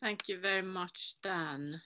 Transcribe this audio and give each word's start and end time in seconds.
Thank 0.00 0.28
you 0.28 0.38
very 0.38 0.62
much, 0.62 1.14
Dan. 1.22 1.80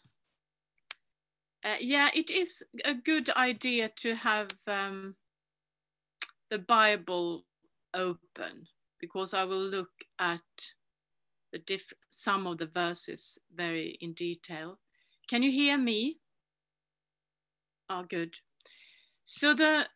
Uh, 1.65 1.77
yeah, 1.81 2.11
it 2.15 2.31
is 2.31 2.63
a 2.85 2.95
good 2.95 3.31
idea 3.31 3.91
to 3.97 4.15
have 4.15 4.49
um, 4.67 5.15
the 6.51 6.59
Bible 6.59 7.45
open 7.95 8.67
because 8.99 9.35
I 9.35 9.45
will 9.45 9.59
look 9.61 9.91
at 10.19 10.41
the 11.53 11.59
diff- 11.59 11.93
some 12.09 12.47
of 12.47 12.59
the 12.59 12.67
verses 12.67 13.39
very 13.55 13.99
in 14.01 14.15
detail. 14.15 14.79
Can 15.29 15.43
you 15.43 15.51
hear 15.51 15.79
me? 15.79 16.19
Oh, 17.89 18.05
good. 18.09 18.35
So 19.25 19.55
the 19.55 19.87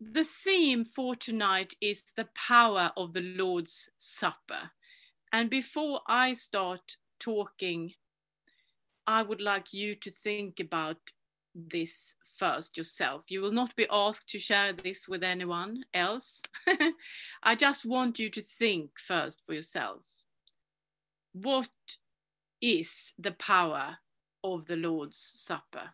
the 0.00 0.24
theme 0.24 0.84
for 0.84 1.14
tonight 1.14 1.74
is 1.80 2.04
the 2.16 2.28
power 2.36 2.92
of 2.96 3.12
the 3.12 3.22
Lord's 3.22 3.88
Supper. 3.96 4.70
And 5.32 5.48
before 5.48 6.00
I 6.06 6.34
start 6.34 6.96
talking, 7.18 7.92
I 9.06 9.22
would 9.22 9.40
like 9.40 9.72
you 9.72 9.94
to 9.96 10.10
think 10.10 10.60
about 10.60 10.98
this 11.54 12.14
first 12.38 12.76
yourself. 12.76 13.24
You 13.28 13.40
will 13.40 13.52
not 13.52 13.76
be 13.76 13.86
asked 13.90 14.28
to 14.30 14.38
share 14.38 14.72
this 14.72 15.06
with 15.06 15.22
anyone 15.22 15.84
else. 15.92 16.42
I 17.42 17.54
just 17.54 17.84
want 17.84 18.18
you 18.18 18.30
to 18.30 18.40
think 18.40 18.98
first 18.98 19.42
for 19.46 19.54
yourself. 19.54 20.06
What 21.32 21.68
is 22.60 23.12
the 23.18 23.32
power 23.32 23.98
of 24.42 24.66
the 24.66 24.76
Lord's 24.76 25.18
Supper? 25.18 25.90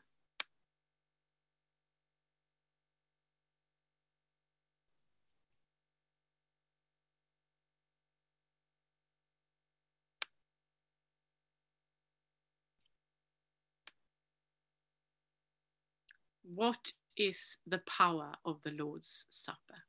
What 16.55 16.93
is 17.17 17.59
the 17.65 17.79
power 17.79 18.35
of 18.45 18.61
the 18.63 18.73
Lord's 18.73 19.27
Supper? 19.31 19.85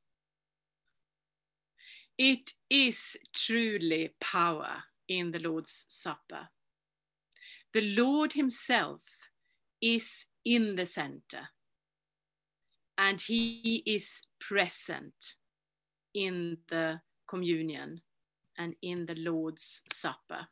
It 2.20 2.54
is 2.70 3.18
truly 3.34 4.14
power 4.20 4.84
in 5.08 5.32
the 5.32 5.40
Lord's 5.40 5.86
Supper. 5.90 6.50
The 7.74 7.82
Lord 7.82 8.34
Himself 8.34 9.02
is 9.82 10.28
in 10.46 10.76
the 10.76 10.86
center 10.86 11.50
and 12.96 13.20
He 13.20 13.82
is 13.88 14.22
present 14.40 15.36
in 16.14 16.60
the 16.68 17.02
communion 17.28 18.02
and 18.60 18.76
in 18.84 19.08
the 19.08 19.16
Lord's 19.16 19.82
Supper. 19.92 20.48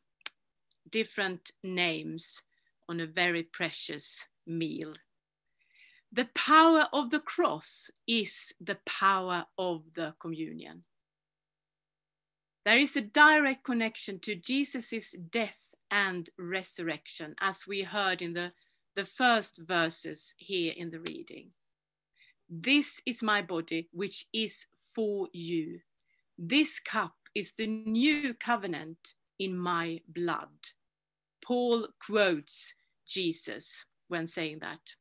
Different 0.90 1.52
names 1.64 2.42
on 2.88 3.00
a 3.00 3.06
very 3.06 3.44
precious 3.44 4.28
meal 4.48 4.96
the 6.12 6.30
power 6.34 6.88
of 6.92 7.12
the 7.12 7.20
cross 7.20 7.90
is 8.08 8.52
the 8.60 8.78
power 8.86 9.46
of 9.58 9.84
the 9.96 10.16
communion. 10.20 10.84
There 12.66 12.78
is 12.78 12.96
a 12.96 13.02
direct 13.02 13.64
connection 13.64 14.20
to 14.22 14.36
Jesus' 14.36 15.16
death 15.30 15.58
and 15.92 16.30
resurrection, 16.38 17.36
as 17.42 17.66
we 17.68 17.82
heard 17.82 18.22
in 18.22 18.34
the, 18.34 18.52
the 18.96 19.06
first 19.06 19.60
verses 19.68 20.36
here 20.38 20.74
in 20.76 20.90
the 20.90 21.00
reading. 21.00 21.50
This 22.50 23.02
is 23.06 23.24
my 23.24 23.42
body, 23.42 23.90
which 23.92 24.26
is 24.34 24.66
for 24.94 25.28
you. 25.32 25.80
This 26.38 26.80
cup 26.80 27.16
is 27.36 27.54
the 27.54 27.68
new 27.68 28.34
covenant 28.34 29.14
in 29.38 29.58
my 29.58 30.02
blood. 30.08 30.50
Paul 31.44 31.88
quotes 32.06 32.74
Jesus 33.08 33.86
when 34.08 34.28
saying 34.28 34.60
that. 34.60 34.96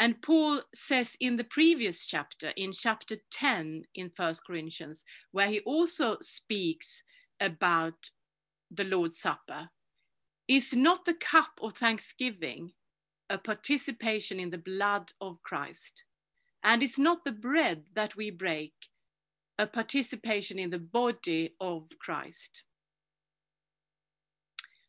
And 0.00 0.22
Paul 0.22 0.62
says 0.74 1.14
in 1.20 1.36
the 1.36 1.44
previous 1.44 2.06
chapter, 2.06 2.54
in 2.56 2.72
chapter 2.72 3.16
10 3.32 3.84
in 3.94 4.10
First 4.16 4.46
Corinthians, 4.46 5.04
where 5.30 5.46
he 5.46 5.60
also 5.60 6.16
speaks 6.22 7.02
about 7.38 8.10
the 8.70 8.84
Lord's 8.84 9.18
Supper, 9.18 9.68
is 10.48 10.72
not 10.74 11.04
the 11.04 11.14
cup 11.14 11.50
of 11.60 11.74
thanksgiving 11.74 12.72
a 13.28 13.36
participation 13.36 14.40
in 14.40 14.48
the 14.48 14.58
blood 14.58 15.12
of 15.20 15.42
Christ? 15.42 16.04
And 16.64 16.82
it's 16.82 16.98
not 16.98 17.22
the 17.26 17.32
bread 17.32 17.84
that 17.94 18.16
we 18.16 18.30
break 18.30 18.72
a 19.58 19.66
participation 19.66 20.58
in 20.58 20.70
the 20.70 20.78
body 20.78 21.54
of 21.60 21.84
Christ. 22.00 22.64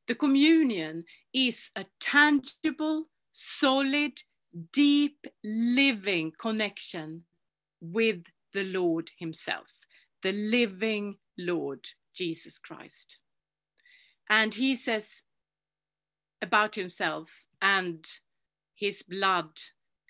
The 0.07 0.15
communion 0.15 1.03
is 1.33 1.69
a 1.75 1.85
tangible, 1.99 3.07
solid, 3.31 4.13
deep 4.71 5.25
living 5.43 6.31
connection 6.39 7.23
with 7.79 8.23
the 8.53 8.63
Lord 8.63 9.09
Himself, 9.17 9.67
the 10.23 10.31
living 10.31 11.17
Lord 11.37 11.87
Jesus 12.13 12.59
Christ. 12.59 13.19
And 14.29 14.53
He 14.53 14.75
says 14.75 15.23
about 16.41 16.75
Himself 16.75 17.45
and 17.61 18.05
His 18.75 19.03
blood 19.03 19.51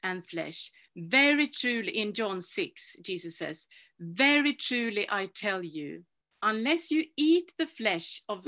and 0.03 0.25
flesh. 0.25 0.71
Very 0.95 1.47
truly, 1.47 1.97
in 1.97 2.13
John 2.13 2.41
6, 2.41 2.97
Jesus 3.01 3.37
says, 3.37 3.67
Very 3.99 4.53
truly 4.53 5.05
I 5.09 5.27
tell 5.27 5.63
you, 5.63 6.03
unless 6.41 6.91
you 6.91 7.05
eat 7.17 7.53
the 7.57 7.67
flesh 7.67 8.21
of, 8.27 8.47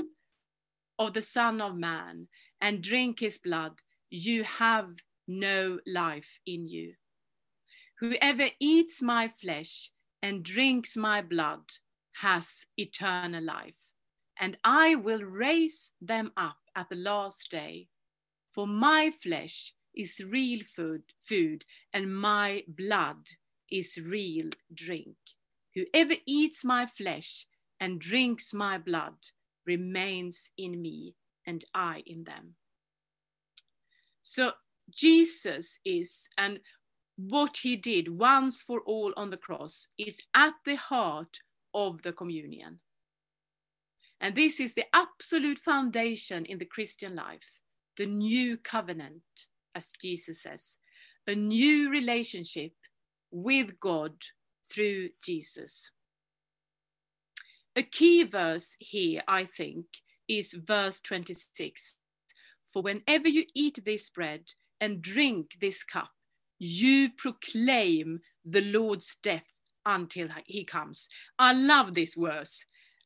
of 0.98 1.14
the 1.14 1.22
Son 1.22 1.60
of 1.60 1.76
Man 1.76 2.28
and 2.60 2.82
drink 2.82 3.20
his 3.20 3.38
blood, 3.38 3.72
you 4.10 4.42
have 4.44 4.88
no 5.26 5.80
life 5.86 6.38
in 6.46 6.66
you. 6.66 6.94
Whoever 8.00 8.48
eats 8.60 9.02
my 9.02 9.28
flesh 9.28 9.90
and 10.22 10.42
drinks 10.44 10.96
my 10.96 11.22
blood 11.22 11.70
has 12.20 12.66
eternal 12.76 13.34
life, 13.42 13.94
and 14.38 14.56
I 14.64 14.94
will 14.94 15.22
raise 15.22 15.92
them 16.00 16.32
up 16.36 16.58
at 16.74 16.88
the 16.88 16.96
last 16.96 17.50
day. 17.50 17.88
For 18.52 18.66
my 18.66 19.10
flesh 19.10 19.74
is 19.94 20.20
real 20.20 20.64
food, 20.64 21.02
food, 21.20 21.64
and 21.92 22.16
my 22.16 22.64
blood 22.68 23.28
is 23.70 23.98
real 24.00 24.50
drink. 24.72 25.16
Whoever 25.74 26.14
eats 26.26 26.64
my 26.64 26.86
flesh 26.86 27.46
and 27.80 28.00
drinks 28.00 28.52
my 28.54 28.78
blood 28.78 29.16
remains 29.66 30.50
in 30.56 30.80
me, 30.80 31.14
and 31.46 31.64
I 31.74 32.02
in 32.06 32.24
them. 32.24 32.56
So 34.22 34.52
Jesus 34.92 35.78
is, 35.84 36.28
and 36.38 36.60
what 37.16 37.56
he 37.56 37.76
did 37.76 38.08
once 38.08 38.60
for 38.60 38.80
all 38.80 39.12
on 39.16 39.30
the 39.30 39.36
cross 39.36 39.86
is 39.98 40.20
at 40.34 40.54
the 40.64 40.76
heart 40.76 41.38
of 41.74 42.02
the 42.02 42.12
communion. 42.12 42.78
And 44.20 44.34
this 44.34 44.60
is 44.60 44.74
the 44.74 44.84
absolute 44.94 45.58
foundation 45.58 46.44
in 46.46 46.58
the 46.58 46.64
Christian 46.64 47.14
life, 47.14 47.60
the 47.96 48.06
new 48.06 48.56
covenant, 48.56 49.22
as 49.74 49.92
Jesus 50.00 50.42
says, 50.42 50.78
a 51.26 51.34
new 51.34 51.90
relationship 51.90 52.72
with 53.30 53.78
God 53.80 54.12
through 54.72 55.10
Jesus. 55.24 55.90
A 57.76 57.82
key 57.82 58.22
verse 58.22 58.76
here, 58.78 59.22
I 59.26 59.44
think, 59.44 59.86
is 60.28 60.52
verse 60.52 61.00
26. 61.00 61.96
For 62.72 62.82
whenever 62.82 63.28
you 63.28 63.44
eat 63.54 63.80
this 63.84 64.08
bread 64.10 64.44
and 64.84 65.00
drink 65.00 65.56
this 65.60 65.82
cup, 65.82 66.10
you 66.58 67.08
proclaim 67.16 68.20
the 68.44 68.60
Lord's 68.60 69.16
death 69.22 69.46
until 69.86 70.28
he 70.44 70.62
comes. 70.64 71.08
I 71.38 71.54
love 71.54 71.94
this 71.94 72.14
verse. 72.14 72.64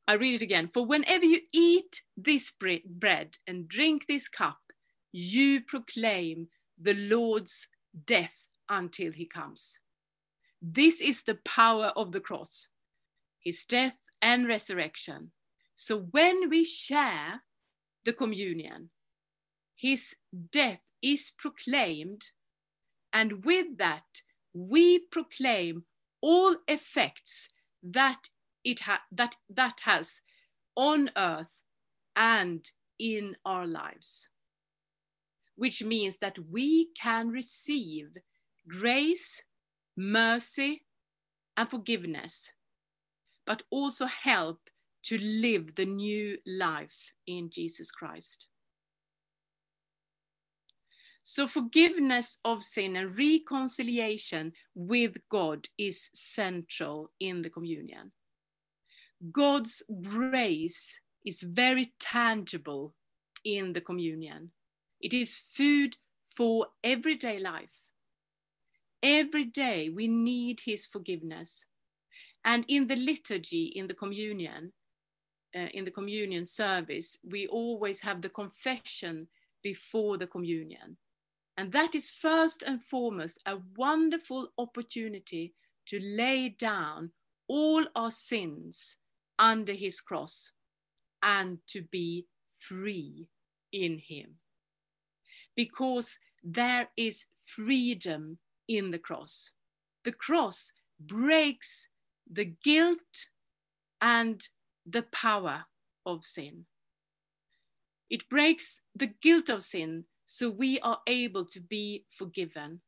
I 0.08 0.14
read 0.14 0.34
it 0.34 0.42
again. 0.42 0.66
For 0.66 0.84
whenever 0.84 1.24
you 1.24 1.40
eat 1.54 2.02
this 2.16 2.50
bread 2.50 3.38
and 3.46 3.68
drink 3.68 4.06
this 4.08 4.28
cup, 4.28 4.58
you 5.12 5.60
proclaim 5.60 6.48
the 6.80 6.94
Lord's 6.94 7.68
death 8.06 8.34
until 8.68 9.12
he 9.12 9.26
comes. 9.26 9.78
This 10.60 11.00
is 11.00 11.22
the 11.22 11.38
power 11.44 11.92
of 11.94 12.10
the 12.10 12.20
cross, 12.20 12.66
his 13.38 13.64
death 13.64 13.96
and 14.20 14.48
resurrection. 14.48 15.30
So 15.76 16.08
when 16.10 16.50
we 16.50 16.64
share 16.64 17.42
the 18.04 18.12
communion, 18.12 18.90
his 19.76 20.16
death 20.50 20.80
is 21.02 21.30
proclaimed, 21.36 22.30
and 23.12 23.44
with 23.44 23.78
that, 23.78 24.22
we 24.52 24.98
proclaim 24.98 25.84
all 26.20 26.56
effects 26.66 27.48
that 27.82 28.28
it 28.64 28.80
ha- 28.80 29.04
that 29.12 29.36
that 29.48 29.80
has 29.84 30.20
on 30.74 31.10
earth 31.16 31.62
and 32.16 32.70
in 32.98 33.36
our 33.44 33.66
lives. 33.66 34.28
Which 35.56 35.82
means 35.82 36.18
that 36.18 36.38
we 36.50 36.90
can 37.00 37.28
receive 37.28 38.08
grace 38.68 39.44
mercy 39.96 40.84
and 41.56 41.68
forgiveness 41.68 42.52
but 43.48 43.62
also 43.70 44.04
help 44.04 44.60
to 45.02 45.16
live 45.18 45.74
the 45.74 45.86
new 45.86 46.36
life 46.46 47.12
in 47.26 47.48
Jesus 47.50 47.90
Christ 47.90 48.46
So, 51.30 51.46
forgiveness 51.46 52.38
of 52.46 52.64
sin 52.64 52.96
and 52.96 53.14
reconciliation 53.14 54.50
with 54.74 55.18
God 55.28 55.68
is 55.76 56.08
central 56.14 57.12
in 57.20 57.42
the 57.42 57.50
communion. 57.50 58.12
God's 59.30 59.82
grace 60.00 60.98
is 61.26 61.42
very 61.42 61.92
tangible 62.00 62.94
in 63.44 63.74
the 63.74 63.82
communion. 63.82 64.52
It 65.02 65.12
is 65.12 65.36
food 65.36 65.98
for 66.34 66.68
everyday 66.82 67.38
life. 67.38 67.82
Every 69.02 69.44
day 69.44 69.90
we 69.90 70.08
need 70.08 70.60
His 70.64 70.86
forgiveness. 70.86 71.66
And 72.46 72.64
in 72.68 72.86
the 72.86 72.96
liturgy, 72.96 73.64
in 73.76 73.86
the 73.86 73.92
communion, 73.92 74.72
uh, 75.54 75.68
in 75.74 75.84
the 75.84 75.90
communion 75.90 76.46
service, 76.46 77.18
we 77.22 77.46
always 77.48 78.00
have 78.00 78.22
the 78.22 78.30
confession 78.30 79.28
before 79.62 80.16
the 80.16 80.26
communion. 80.26 80.96
And 81.58 81.72
that 81.72 81.96
is 81.96 82.08
first 82.08 82.62
and 82.62 82.82
foremost 82.82 83.40
a 83.44 83.58
wonderful 83.76 84.52
opportunity 84.58 85.54
to 85.86 85.98
lay 86.00 86.50
down 86.50 87.10
all 87.48 87.84
our 87.96 88.12
sins 88.12 88.98
under 89.40 89.72
his 89.72 90.00
cross 90.00 90.52
and 91.20 91.58
to 91.66 91.82
be 91.82 92.26
free 92.58 93.26
in 93.72 93.98
him. 93.98 94.36
Because 95.56 96.16
there 96.44 96.88
is 96.96 97.26
freedom 97.44 98.38
in 98.68 98.92
the 98.92 99.00
cross. 99.00 99.50
The 100.04 100.12
cross 100.12 100.72
breaks 101.00 101.88
the 102.30 102.54
guilt 102.62 103.26
and 104.00 104.48
the 104.86 105.02
power 105.02 105.64
of 106.06 106.24
sin. 106.24 106.66
It 108.10 108.28
breaks 108.28 108.80
the 108.94 109.08
guilt 109.08 109.48
of 109.48 109.64
sin 109.64 110.04
so 110.30 110.50
we 110.50 110.78
are 110.80 111.00
able 111.06 111.46
to 111.46 111.58
be 111.58 112.04
forgiven. 112.10 112.82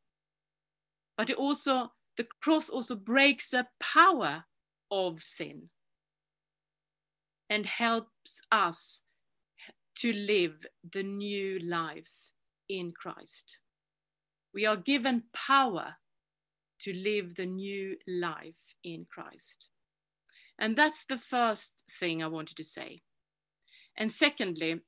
But 1.17 1.31
it 1.31 1.39
also, 1.39 1.91
the 2.19 2.27
cross 2.43 2.69
also 2.69 2.95
breaks 2.95 3.49
the 3.49 3.67
power 3.81 4.45
of 4.91 5.23
sin 5.23 5.71
and 7.49 7.65
helps 7.65 8.43
us 8.53 9.01
to 9.97 10.13
live 10.13 10.67
the 10.93 11.03
new 11.03 11.59
life 11.61 12.13
in 12.69 12.93
Christ. 12.93 13.59
We 14.53 14.67
are 14.67 14.77
given 14.77 15.23
power 15.33 15.95
to 16.81 16.93
live 16.93 17.37
the 17.37 17.47
new 17.47 17.97
life 18.07 18.75
in 18.85 19.07
Christ. 19.11 19.71
And 20.59 20.77
that's 20.77 21.07
the 21.07 21.17
first 21.17 21.85
thing 21.91 22.23
I 22.23 22.27
wanted 22.27 22.59
to 22.59 22.65
say. 22.65 23.01
And 23.97 24.13
secondly, 24.13 24.83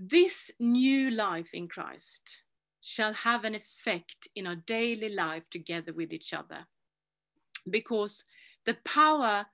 this 0.00 0.52
new 0.60 1.10
life 1.10 1.50
in 1.52 1.66
Christ 1.66 2.42
shall 2.80 3.12
have 3.12 3.42
an 3.42 3.56
effect 3.56 4.28
in 4.36 4.46
our 4.46 4.54
daily 4.54 5.08
life 5.08 5.42
together 5.50 5.92
with 5.92 6.12
each 6.12 6.32
other. 6.32 6.66
Because 7.68 8.22
the 8.64 8.74
power 8.84 9.44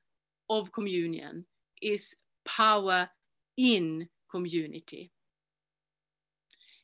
of 0.50 0.70
communion 0.70 1.46
is 1.80 2.14
power 2.44 3.08
in 3.56 4.08
community. 4.30 5.10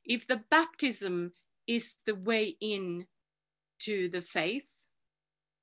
If 0.07 0.27
the 0.27 0.43
baptism 0.51 1.33
is 1.67 1.97
the 2.07 2.15
way 2.15 2.57
in 2.63 3.07
to 3.81 4.09
the 4.09 4.23
faith 4.23 4.65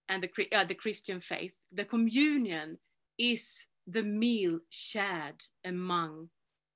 and 0.07 0.21
the, 0.21 0.55
uh, 0.55 0.65
the 0.65 0.75
Christian 0.75 1.19
faith, 1.19 1.53
the 1.71 1.85
communion 1.85 2.77
is 3.17 3.65
the 3.87 4.03
meal 4.03 4.59
shared 4.69 5.43
among 5.65 6.29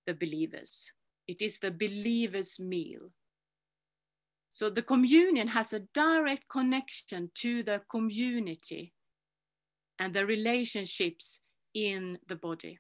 the 0.08 0.16
believers. 0.16 0.92
It 1.32 1.42
is 1.42 1.60
the 1.60 1.72
believer's 1.72 2.60
meal. 2.60 3.14
So 4.50 4.70
the 4.70 4.82
communion 4.82 5.48
has 5.48 5.72
a 5.72 5.80
direct 5.94 6.50
connection 6.50 7.32
to 7.36 7.64
the 7.64 7.82
community 7.90 8.92
and 9.98 10.14
the 10.14 10.26
relationships 10.26 11.40
in 11.74 12.20
the 12.28 12.36
body. 12.36 12.80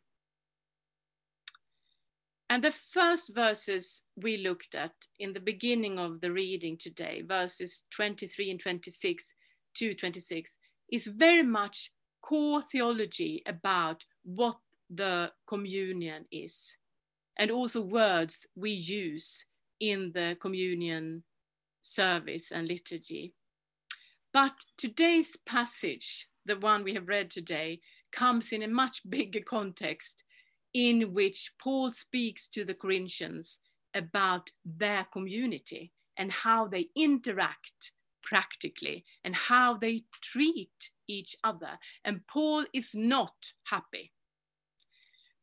And 2.49 2.61
the 2.61 2.73
first 2.73 3.33
verses 3.33 4.03
we 4.17 4.35
looked 4.35 4.75
at 4.75 4.91
in 5.17 5.31
the 5.31 5.39
beginning 5.39 5.97
of 5.97 6.19
the 6.19 6.33
reading 6.33 6.75
today, 6.77 7.23
verses 7.25 7.85
23 7.91 8.51
and 8.51 8.59
26 8.59 9.33
to 9.75 9.93
26, 9.93 10.57
is 10.91 11.07
very 11.07 11.43
much 11.43 11.89
core 12.21 12.63
theology 12.69 13.43
about 13.45 14.03
what 14.25 14.57
the 14.89 15.31
communion 15.47 16.25
is 16.33 16.75
and 17.41 17.49
also 17.49 17.81
words 17.81 18.45
we 18.55 18.69
use 18.69 19.47
in 19.79 20.11
the 20.13 20.37
communion 20.39 21.23
service 21.81 22.51
and 22.51 22.67
liturgy. 22.67 23.33
But 24.31 24.53
today's 24.77 25.35
passage, 25.47 26.27
the 26.45 26.59
one 26.59 26.83
we 26.83 26.93
have 26.93 27.07
read 27.07 27.31
today, 27.31 27.81
comes 28.11 28.51
in 28.51 28.61
a 28.61 28.67
much 28.67 29.01
bigger 29.09 29.41
context 29.41 30.23
in 30.75 31.15
which 31.15 31.51
Paul 31.59 31.91
speaks 31.91 32.47
to 32.49 32.63
the 32.63 32.75
Corinthians 32.75 33.61
about 33.95 34.51
their 34.63 35.07
community 35.11 35.91
and 36.17 36.31
how 36.31 36.67
they 36.67 36.89
interact 36.95 37.91
practically 38.21 39.03
and 39.23 39.35
how 39.35 39.77
they 39.77 40.01
treat 40.21 40.91
each 41.07 41.35
other. 41.43 41.79
And 42.05 42.21
Paul 42.27 42.65
is 42.71 42.93
not 42.93 43.33
happy 43.63 44.11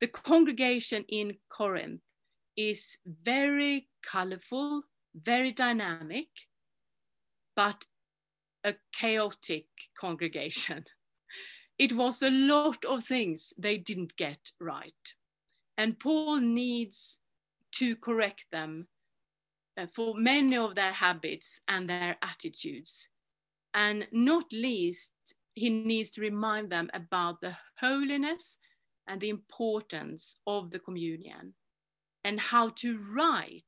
the 0.01 0.09
congregation 0.09 1.05
in 1.09 1.37
Corinth 1.49 2.01
is 2.57 2.99
very 3.07 3.89
colorful, 4.03 4.83
very 5.15 5.53
dynamic, 5.53 6.29
but 7.57 7.87
a 8.65 8.75
chaotic 8.93 9.67
congregation. 9.99 10.85
It 11.79 11.93
was 11.93 12.23
a 12.23 12.31
lot 12.31 12.85
of 12.85 13.05
things 13.05 13.53
they 13.57 13.79
didn't 13.79 14.17
get 14.17 14.51
right. 14.61 15.15
And 15.77 15.97
Paul 16.01 16.39
needs 16.39 17.21
to 17.77 17.95
correct 17.95 18.47
them 18.51 18.89
uh, 19.77 19.87
for 19.87 20.15
many 20.17 20.57
of 20.57 20.75
their 20.75 20.91
habits 20.91 21.61
and 21.69 21.89
their 21.89 22.17
attitudes. 22.21 23.09
And 23.75 24.09
not 24.11 24.53
least, 24.53 25.13
he 25.55 25.71
needs 25.71 26.11
to 26.11 26.21
remind 26.21 26.71
them 26.71 26.91
about 26.95 27.41
the 27.41 27.57
holiness 27.79 28.59
and 29.09 29.21
the 29.21 29.31
importance 29.31 30.37
of 30.47 30.71
the 30.71 30.79
communion 30.79 31.55
and 32.25 32.39
how 32.39 32.69
to 32.69 32.99
right 33.13 33.63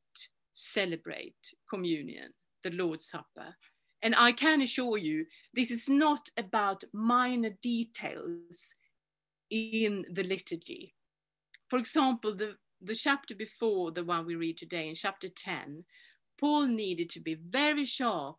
celebrate 0.53 1.55
communion, 1.69 2.33
the 2.63 2.71
Lord's 2.71 3.07
Supper. 3.07 3.57
And 4.03 4.15
I 4.17 4.33
can 4.33 4.61
assure 4.61 4.99
you, 4.99 5.27
this 5.55 5.71
is 5.71 5.89
not 5.89 6.29
about 6.37 6.85
minor 6.93 7.51
details 7.63 8.75
in 9.51 10.05
the 10.13 10.23
liturgy. 10.23 10.95
For 11.69 11.79
example, 11.79 12.35
the, 12.35 12.57
the 12.81 12.95
chapter 12.95 13.35
before 13.35 13.93
the 13.93 14.05
one 14.05 14.27
we 14.27 14.37
read 14.37 14.59
today, 14.59 14.89
in 14.89 14.95
chapter 14.95 15.29
10, 15.29 15.85
Paul 16.39 16.67
needed 16.67 17.11
to 17.11 17.21
be 17.21 17.35
very 17.35 17.85
sharp 17.85 18.37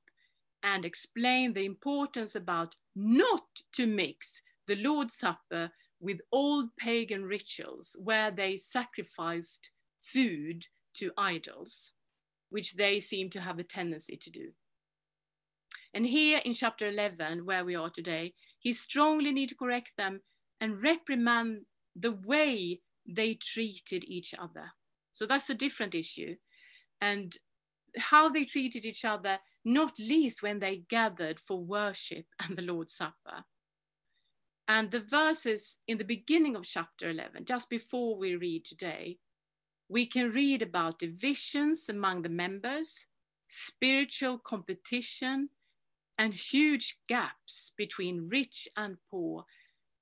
and 0.63 0.86
explain 0.86 1.53
the 1.53 1.65
importance 1.65 2.36
about 2.36 2.75
not 2.96 3.62
to 3.74 3.88
mix 3.88 4.41
the 4.67 4.75
Lord's 4.75 5.15
Supper 5.15 5.72
with 6.01 6.20
old 6.31 6.75
pagan 6.77 7.24
rituals 7.24 7.96
where 8.03 8.31
they 8.31 8.58
sacrificed 8.58 9.70
food 10.01 10.65
to 10.96 11.12
idols, 11.17 11.93
which 12.50 12.74
they 12.74 13.00
seem 13.00 13.29
to 13.29 13.39
have 13.39 13.60
a 13.60 13.63
tendency 13.63 14.17
to 14.17 14.29
do. 14.31 14.50
And 15.93 16.05
here 16.05 16.39
in 16.43 16.53
chapter 16.53 16.88
11, 16.88 17.46
where 17.46 17.63
we 17.63 17.75
are 17.75 17.89
today, 17.89 18.34
he 18.60 18.74
strongly 18.74 19.31
need 19.31 19.50
to 19.50 19.55
correct 19.55 19.91
them 19.98 20.22
and 20.60 20.81
reprimand 20.81 21.62
the 21.96 22.12
way 22.12 22.81
they 23.08 23.36
treated 23.36 24.03
each 24.05 24.34
other. 24.38 24.72
So 25.12 25.25
that's 25.25 25.50
a 25.50 25.55
different 25.55 25.93
issue. 25.93 26.36
And 27.00 27.36
how 27.98 28.29
they 28.29 28.46
treated 28.46 28.86
each 28.86 29.05
other, 29.05 29.38
not 29.65 30.00
least 30.00 30.41
when 30.41 30.60
they 30.60 30.84
gathered 30.89 31.39
for 31.39 31.60
worship 31.60 32.25
and 32.39 32.58
the 32.58 32.62
Lord's 32.62 32.93
Supper. 32.93 33.43
And 34.72 34.90
the 34.90 35.01
verses 35.01 35.80
in 35.86 35.98
the 35.98 36.06
beginning 36.06 36.56
of 36.56 36.63
chapter 36.63 37.10
11, 37.10 37.44
just 37.44 37.70
before 37.70 38.18
we 38.18 38.38
read 38.38 38.63
today, 38.63 39.18
we 39.90 40.06
can 40.06 40.32
read 40.32 40.62
about 40.62 40.98
divisions 40.98 41.90
among 41.90 42.22
the 42.22 42.30
members, 42.30 43.08
spiritual 43.50 44.38
competition, 44.38 45.50
and 46.18 46.34
huge 46.34 47.00
gaps 47.10 47.74
between 47.75 48.30
rich 48.30 48.66
and 48.78 48.96
poor. 49.10 49.44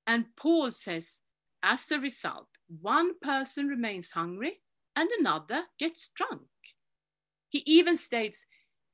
And 0.06 0.26
Paul 0.36 0.70
says, 0.70 1.18
as 1.64 1.90
a 1.90 1.98
result, 1.98 2.46
one 2.80 3.18
person 3.18 3.66
remains 3.66 4.12
hungry 4.12 4.60
and 4.94 5.10
another 5.18 5.64
gets 5.80 6.10
drunk. 6.14 6.46
He 7.48 7.64
even 7.66 7.96
states, 7.96 8.46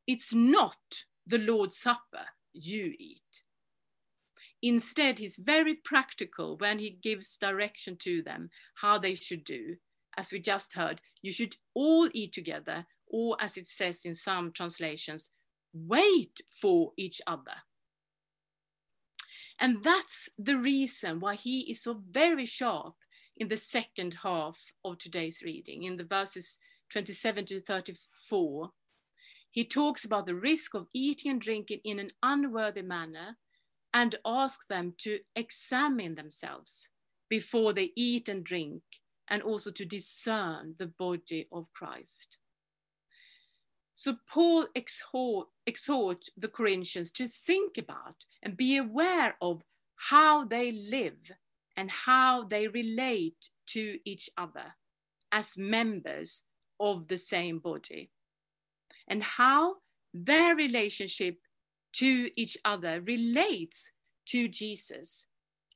it's 0.07 0.33
not 0.33 1.05
the 1.27 1.37
Lord's 1.37 1.77
Supper 1.77 2.25
you 2.55 2.95
eat. 2.99 3.43
Instead, 4.69 5.21
he's 5.21 5.37
very 5.37 5.77
practical 5.77 6.57
when 6.57 6.81
he 6.81 6.99
gives 7.01 7.37
direction 7.37 7.97
to 7.97 8.21
them 8.21 8.51
how 8.75 8.99
they 8.99 9.15
should 9.15 9.45
do. 9.45 9.77
As 10.19 10.33
we 10.33 10.41
just 10.41 10.73
heard, 10.73 11.01
you 11.23 11.31
should 11.31 11.57
all 11.75 12.09
eat 12.13 12.33
together 12.33 12.85
or 13.07 13.37
as 13.39 13.57
it 13.57 13.69
says 13.69 14.05
in 14.05 14.17
some 14.17 14.51
translations, 14.51 15.31
wait 15.73 16.41
for 16.51 16.91
each 16.97 17.21
other. 17.29 17.63
And 19.61 19.85
that's 19.85 20.29
the 20.37 20.59
reason 20.59 21.21
why 21.21 21.37
he 21.37 21.61
is 21.71 21.85
so 21.85 22.03
very 22.11 22.45
sharp 22.45 22.95
in 23.37 23.47
the 23.47 23.57
second 23.57 24.17
half 24.25 24.59
of 24.85 24.99
today's 24.99 25.43
reading, 25.45 25.85
in 25.85 25.97
the 25.97 26.03
verses 26.05 26.59
27 26.91 27.45
to 27.47 27.61
34. 27.61 28.71
He 29.53 29.63
talks 29.63 30.05
about 30.05 30.27
the 30.27 30.35
risk 30.35 30.75
of 30.75 30.89
eating 30.93 31.31
and 31.31 31.41
drinking 31.41 31.83
in 31.85 32.01
an 32.01 32.11
unworthy 32.25 32.83
manner 32.83 33.37
and 33.97 34.15
ask 34.27 34.69
them 34.69 34.93
to 34.99 35.19
examine 35.37 36.15
themselves 36.15 36.91
before 37.31 37.73
they 37.73 37.93
eat 37.97 38.29
and 38.29 38.45
drink, 38.45 38.83
and 39.29 39.41
also 39.41 39.71
to 39.71 39.87
discern 39.87 40.75
the 40.79 40.87
body 40.87 41.49
of 41.51 41.65
Christ. 41.73 42.37
So 43.95 44.17
Paul 44.29 44.67
exhort, 44.75 45.49
exhort 45.67 46.27
the 46.37 46.49
Corinthians 46.49 47.11
to 47.13 47.27
think 47.27 47.79
about 47.79 48.27
and 48.43 48.55
be 48.55 48.77
aware 48.77 49.35
of 49.41 49.63
how 49.97 50.45
they 50.45 50.73
live 50.73 51.33
and 51.79 51.91
how 51.91 52.45
they 52.45 52.69
relate 52.69 53.49
to 53.69 53.99
each 54.05 54.29
other 54.37 54.75
as 55.33 55.57
members 55.57 56.43
of 56.79 57.09
the 57.09 57.17
same 57.17 57.61
body 57.61 58.11
and 59.09 59.23
how 59.23 59.77
their 60.13 60.55
relationship 60.55 61.39
to 61.97 62.31
each 62.37 62.59
other 62.65 63.01
relates 63.03 63.91
to 64.27 64.49
Jesus 64.49 65.27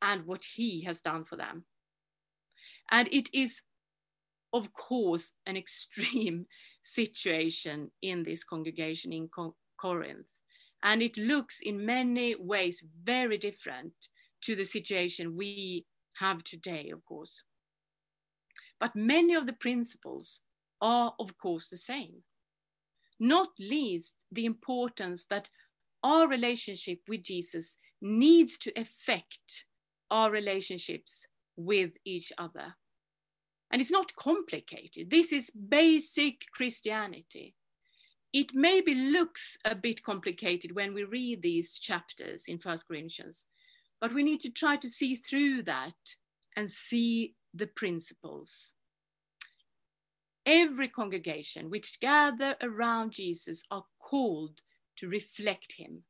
and 0.02 0.26
what 0.26 0.44
he 0.44 0.82
has 0.82 1.00
done 1.00 1.24
for 1.24 1.36
them. 1.36 1.64
And 2.90 3.08
it 3.12 3.30
is, 3.32 3.62
of 4.52 4.72
course, 4.72 5.32
an 5.46 5.56
extreme 5.56 6.46
situation 6.82 7.90
in 8.02 8.22
this 8.22 8.44
congregation 8.44 9.12
in 9.12 9.28
Corinth. 9.78 10.26
And 10.82 11.02
it 11.02 11.16
looks 11.16 11.60
in 11.60 11.84
many 11.84 12.34
ways 12.36 12.82
very 13.04 13.38
different 13.38 13.92
to 14.42 14.56
the 14.56 14.64
situation 14.64 15.36
we 15.36 15.86
have 16.14 16.42
today, 16.44 16.90
of 16.90 17.04
course. 17.04 17.44
But 18.78 18.96
many 18.96 19.34
of 19.34 19.46
the 19.46 19.52
principles 19.52 20.40
are, 20.80 21.14
of 21.18 21.36
course, 21.38 21.68
the 21.68 21.76
same. 21.76 22.22
Not 23.18 23.48
least 23.58 24.16
the 24.32 24.46
importance 24.46 25.26
that 25.26 25.50
our 26.02 26.28
relationship 26.28 27.00
with 27.09 27.23
Jesus 27.23 27.76
needs 28.00 28.59
to 28.59 28.73
affect 28.76 29.64
our 30.11 30.30
relationships 30.30 31.26
with 31.57 31.92
each 32.04 32.33
other. 32.38 32.75
And 33.71 33.80
it's 33.80 33.90
not 33.90 34.14
complicated. 34.16 35.11
This 35.11 35.33
is 35.33 35.50
basic 35.50 36.47
Christianity. 36.52 37.54
It 38.33 38.54
maybe 38.54 38.95
looks 38.95 39.59
a 39.64 39.75
bit 39.75 40.02
complicated 40.02 40.75
when 40.75 40.95
we 40.95 41.04
read 41.04 41.42
these 41.42 41.78
chapters 41.78 42.45
in 42.49 42.59
First 42.59 42.88
Corinthians, 42.88 43.47
but 44.00 44.12
we 44.12 44.23
need 44.23 44.40
to 44.40 44.50
try 44.50 44.76
to 44.76 44.88
see 44.88 45.16
through 45.16 45.64
that 45.64 45.95
and 46.57 46.71
see 46.71 47.35
the 47.54 47.66
principles. 47.66 48.75
Every 50.47 50.88
congregation 50.88 51.71
which 51.71 52.00
gather 52.00 52.57
around 52.62 53.12
Jesus 53.12 53.62
are 53.71 53.85
called 54.00 54.62
to 55.00 55.09
reflect 55.09 55.73
him 55.73 56.04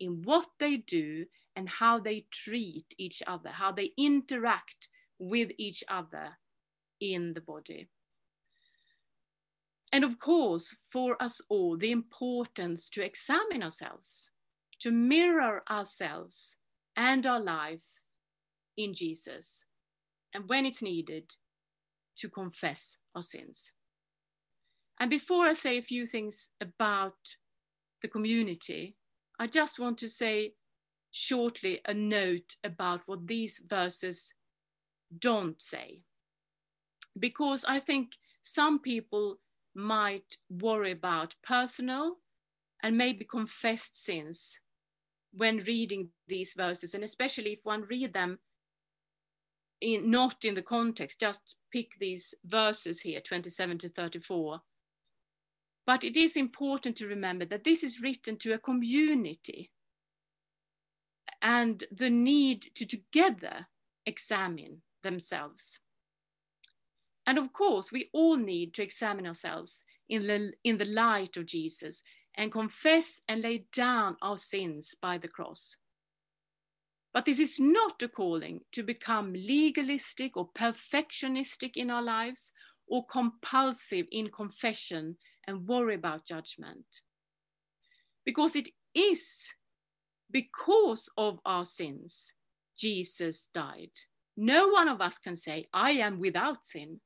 in 0.00 0.22
what 0.24 0.46
they 0.58 0.76
do 0.76 1.24
and 1.54 1.68
how 1.68 2.00
they 2.00 2.26
treat 2.32 2.86
each 2.98 3.22
other, 3.26 3.48
how 3.48 3.70
they 3.70 3.92
interact 3.96 4.88
with 5.18 5.50
each 5.56 5.84
other 5.88 6.36
in 7.00 7.32
the 7.34 7.40
body. 7.40 7.88
And 9.92 10.02
of 10.04 10.18
course, 10.18 10.74
for 10.90 11.22
us 11.22 11.40
all, 11.48 11.76
the 11.76 11.92
importance 11.92 12.90
to 12.90 13.04
examine 13.04 13.62
ourselves, 13.62 14.30
to 14.80 14.90
mirror 14.90 15.62
ourselves 15.70 16.56
and 16.96 17.24
our 17.26 17.40
life 17.40 18.00
in 18.76 18.94
Jesus, 18.94 19.64
and 20.34 20.48
when 20.48 20.66
it's 20.66 20.82
needed, 20.82 21.36
to 22.16 22.28
confess 22.28 22.96
our 23.14 23.22
sins. 23.22 23.72
And 24.98 25.10
before 25.10 25.46
I 25.46 25.52
say 25.52 25.78
a 25.78 25.82
few 25.82 26.06
things 26.06 26.50
about 26.60 27.36
the 28.02 28.08
community, 28.08 28.96
I 29.38 29.46
just 29.46 29.78
want 29.78 29.98
to 29.98 30.08
say 30.08 30.54
shortly 31.10 31.80
a 31.86 31.94
note 31.94 32.56
about 32.64 33.02
what 33.06 33.26
these 33.26 33.62
verses 33.66 34.34
don't 35.18 35.60
say 35.60 36.02
because 37.18 37.64
I 37.66 37.78
think 37.78 38.16
some 38.42 38.78
people 38.78 39.38
might 39.74 40.38
worry 40.50 40.90
about 40.90 41.34
personal 41.42 42.16
and 42.82 42.96
maybe 42.96 43.24
confessed 43.24 44.02
sins 44.02 44.60
when 45.34 45.64
reading 45.64 46.08
these 46.28 46.52
verses, 46.54 46.94
and 46.94 47.04
especially 47.04 47.52
if 47.52 47.60
one 47.62 47.82
read 47.88 48.12
them 48.12 48.38
in, 49.80 50.10
not 50.10 50.44
in 50.44 50.54
the 50.54 50.62
context, 50.62 51.20
just 51.20 51.56
pick 51.72 51.92
these 51.98 52.34
verses 52.44 53.00
here, 53.00 53.20
27 53.20 53.78
to 53.78 53.88
34. 53.88 54.60
But 55.86 56.04
it 56.04 56.16
is 56.16 56.36
important 56.36 56.96
to 56.96 57.06
remember 57.06 57.44
that 57.46 57.64
this 57.64 57.82
is 57.82 58.00
written 58.00 58.36
to 58.38 58.52
a 58.52 58.58
community 58.58 59.70
and 61.40 61.82
the 61.90 62.10
need 62.10 62.68
to 62.76 62.86
together 62.86 63.66
examine 64.06 64.82
themselves. 65.02 65.80
And 67.26 67.38
of 67.38 67.52
course, 67.52 67.92
we 67.92 68.10
all 68.12 68.36
need 68.36 68.74
to 68.74 68.82
examine 68.82 69.26
ourselves 69.26 69.82
in 70.08 70.26
the, 70.26 70.52
in 70.64 70.78
the 70.78 70.84
light 70.84 71.36
of 71.36 71.46
Jesus 71.46 72.02
and 72.34 72.50
confess 72.50 73.20
and 73.28 73.42
lay 73.42 73.66
down 73.72 74.16
our 74.22 74.36
sins 74.36 74.94
by 75.00 75.18
the 75.18 75.28
cross. 75.28 75.76
But 77.12 77.26
this 77.26 77.38
is 77.38 77.60
not 77.60 78.02
a 78.02 78.08
calling 78.08 78.60
to 78.72 78.82
become 78.82 79.34
legalistic 79.34 80.36
or 80.36 80.48
perfectionistic 80.50 81.76
in 81.76 81.90
our 81.90 82.02
lives 82.02 82.52
or 82.92 83.02
compulsive 83.06 84.06
in 84.12 84.26
confession 84.28 85.16
and 85.46 85.66
worry 85.66 85.94
about 85.94 86.26
judgment. 86.26 86.84
Because 88.26 88.54
it 88.54 88.68
is 88.94 89.54
because 90.30 91.08
of 91.16 91.38
our 91.46 91.64
sins 91.64 92.34
Jesus 92.76 93.48
died. 93.54 93.92
No 94.36 94.68
one 94.68 94.88
of 94.88 95.00
us 95.00 95.18
can 95.18 95.36
say, 95.36 95.66
I 95.72 95.92
am 95.92 96.18
without 96.20 96.66
sin. 96.66 97.00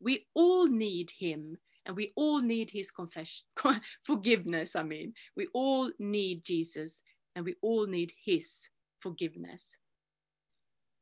We 0.00 0.26
all 0.34 0.66
need 0.66 1.12
him 1.16 1.58
and 1.86 1.94
we 1.94 2.12
all 2.16 2.40
need 2.40 2.70
his 2.70 2.90
confession, 2.90 3.46
forgiveness. 4.04 4.74
I 4.74 4.82
mean, 4.82 5.12
we 5.36 5.46
all 5.54 5.92
need 6.00 6.42
Jesus 6.42 7.02
and 7.36 7.44
we 7.44 7.54
all 7.62 7.86
need 7.86 8.12
his 8.24 8.68
forgiveness. 8.98 9.76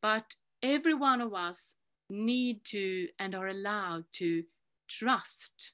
But 0.02 0.34
every 0.62 0.94
one 0.94 1.22
of 1.22 1.32
us 1.32 1.74
need 2.08 2.64
to 2.64 3.08
and 3.18 3.34
are 3.34 3.48
allowed 3.48 4.04
to 4.14 4.44
trust. 4.88 5.72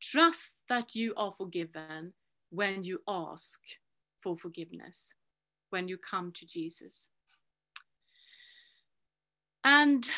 Trust 0.00 0.60
that 0.68 0.94
you 0.94 1.14
are 1.16 1.32
forgiven 1.32 2.12
when 2.50 2.82
you 2.82 3.00
ask 3.08 3.60
for 4.20 4.36
forgiveness, 4.36 5.12
when 5.70 5.88
you 5.88 5.98
come 5.98 6.32
to 6.32 6.46
Jesus. 6.46 7.08
And 9.64 10.08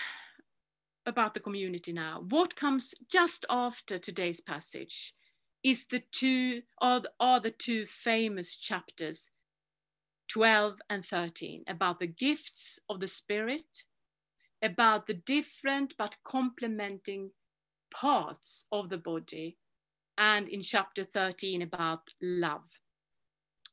about 1.06 1.34
the 1.34 1.40
community 1.40 1.92
now. 1.92 2.24
What 2.28 2.56
comes 2.56 2.94
just 3.08 3.46
after 3.48 3.98
today's 3.98 4.40
passage 4.40 5.14
is 5.62 5.86
the 5.86 6.02
two 6.12 6.62
are, 6.80 7.02
are 7.20 7.40
the 7.40 7.52
two 7.52 7.86
famous 7.86 8.56
chapters 8.56 9.30
12 10.28 10.80
and 10.90 11.04
13 11.04 11.62
about 11.68 12.00
the 12.00 12.06
gifts 12.06 12.80
of 12.88 12.98
the 13.00 13.06
spirit 13.06 13.84
about 14.62 15.06
the 15.06 15.14
different 15.14 15.94
but 15.98 16.16
complementing 16.24 17.30
parts 17.92 18.66
of 18.72 18.88
the 18.88 18.98
body 18.98 19.56
and 20.18 20.48
in 20.48 20.62
chapter 20.62 21.04
13 21.04 21.62
about 21.62 22.02
love 22.22 22.64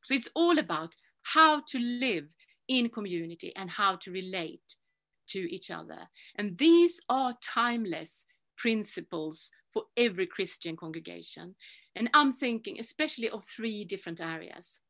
so 0.04 0.14
it's 0.14 0.30
all 0.36 0.60
about 0.60 0.96
how 1.24 1.62
to 1.68 1.80
live 1.80 2.26
in 2.68 2.90
community 2.90 3.54
and 3.56 3.70
how 3.70 3.96
to 3.98 4.12
relate 4.12 4.76
to 5.28 5.40
each 5.54 5.72
other. 5.72 6.00
And 6.36 6.58
these 6.58 7.00
are 7.10 7.34
timeless 7.42 8.26
principles 8.58 9.50
for 9.74 9.84
every 9.98 10.28
Christian 10.28 10.76
congregation. 10.76 11.56
And 11.96 12.10
I'm 12.14 12.32
thinking 12.32 12.80
especially 12.80 13.30
of 13.30 13.44
three 13.46 13.86
different 13.86 14.22
areas, 14.22 14.82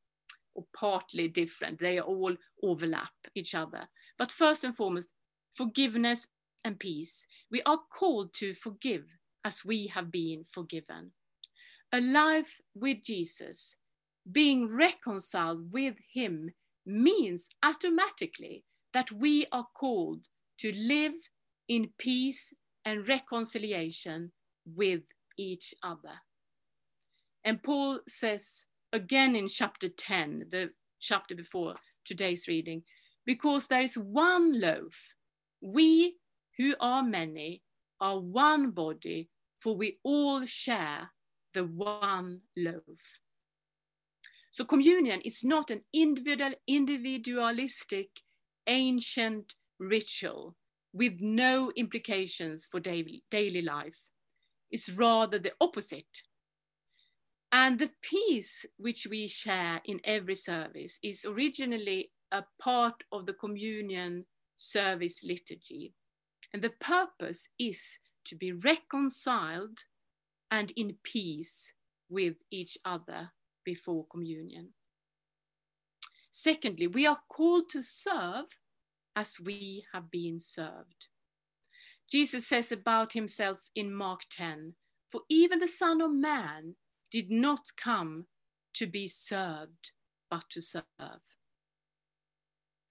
or 0.55 0.65
partly 0.75 1.27
different. 1.27 1.79
They 1.79 1.99
all 1.99 2.35
overlap 2.61 3.13
each 3.35 3.55
other. 3.55 3.87
But 4.17 4.31
first 4.31 4.63
and 4.63 4.75
foremost, 4.75 5.13
forgiveness 5.55 6.27
and 6.65 6.79
peace. 6.79 7.27
We 7.51 7.61
are 7.63 7.79
called 7.91 8.33
to 8.35 8.53
forgive 8.53 9.05
as 9.45 9.65
we 9.65 9.87
have 9.87 10.11
been 10.11 10.45
forgiven. 10.51 11.11
A 11.91 12.01
life 12.01 12.59
with 12.73 13.03
Jesus, 13.03 13.77
being 14.31 14.67
reconciled 14.73 15.71
with 15.71 15.95
Him, 16.11 16.51
means 16.85 17.49
automatically 17.63 18.63
that 18.93 19.11
we 19.11 19.45
are 19.51 19.67
called 19.75 20.27
to 20.59 20.71
live 20.73 21.13
in 21.67 21.89
peace 21.97 22.53
and 22.85 23.07
reconciliation 23.07 24.31
with 24.65 25.01
each 25.37 25.73
other. 25.83 26.19
And 27.45 27.61
Paul 27.61 27.99
says 28.07 28.65
again 28.93 29.35
in 29.35 29.49
chapter 29.49 29.89
10, 29.89 30.45
the 30.51 30.69
chapter 30.99 31.35
before 31.35 31.75
today's 32.05 32.47
reading, 32.47 32.83
because 33.25 33.67
there 33.67 33.81
is 33.81 33.97
one 33.97 34.59
loaf, 34.59 34.95
we 35.63 36.17
who 36.57 36.75
are 36.79 37.01
many 37.01 37.63
are 38.01 38.19
one 38.19 38.71
body, 38.71 39.29
for 39.59 39.75
we 39.75 39.97
all 40.03 40.45
share 40.45 41.09
the 41.53 41.63
one 41.63 42.41
loaf. 42.57 43.19
So 44.51 44.65
communion 44.65 45.21
is 45.21 45.43
not 45.43 45.71
an 45.71 45.81
individual, 45.93 46.53
individualistic, 46.67 48.09
ancient 48.67 49.55
ritual 49.79 50.55
with 50.91 51.21
no 51.21 51.71
implications 51.75 52.67
for 52.69 52.79
daily, 52.79 53.23
daily 53.31 53.61
life. 53.61 53.99
It's 54.69 54.89
rather 54.89 55.39
the 55.39 55.53
opposite. 55.61 56.23
And 57.51 57.79
the 57.79 57.91
peace 58.01 58.65
which 58.77 59.07
we 59.09 59.27
share 59.27 59.81
in 59.85 60.01
every 60.03 60.35
service 60.35 60.99
is 61.01 61.25
originally 61.25 62.11
a 62.31 62.43
part 62.59 63.03
of 63.11 63.25
the 63.25 63.33
communion 63.33 64.25
service 64.55 65.23
liturgy. 65.23 65.93
And 66.53 66.61
the 66.61 66.71
purpose 66.79 67.47
is 67.59 67.99
to 68.25 68.35
be 68.35 68.51
reconciled 68.51 69.79
and 70.51 70.71
in 70.75 70.95
peace 71.03 71.73
with 72.09 72.35
each 72.51 72.77
other 72.85 73.31
before 73.65 74.05
communion. 74.07 74.69
Secondly, 76.31 76.87
we 76.87 77.05
are 77.05 77.19
called 77.29 77.69
to 77.69 77.81
serve 77.81 78.45
as 79.15 79.39
we 79.39 79.85
have 79.93 80.09
been 80.11 80.39
served. 80.39 81.07
Jesus 82.09 82.47
says 82.47 82.71
about 82.71 83.13
himself 83.13 83.59
in 83.75 83.93
Mark 83.93 84.21
10 84.29 84.73
For 85.11 85.21
even 85.29 85.59
the 85.59 85.67
Son 85.67 86.01
of 86.01 86.11
Man 86.11 86.75
did 87.11 87.29
not 87.29 87.61
come 87.77 88.25
to 88.73 88.87
be 88.87 89.07
served, 89.07 89.91
but 90.29 90.43
to 90.51 90.61
serve. 90.61 90.83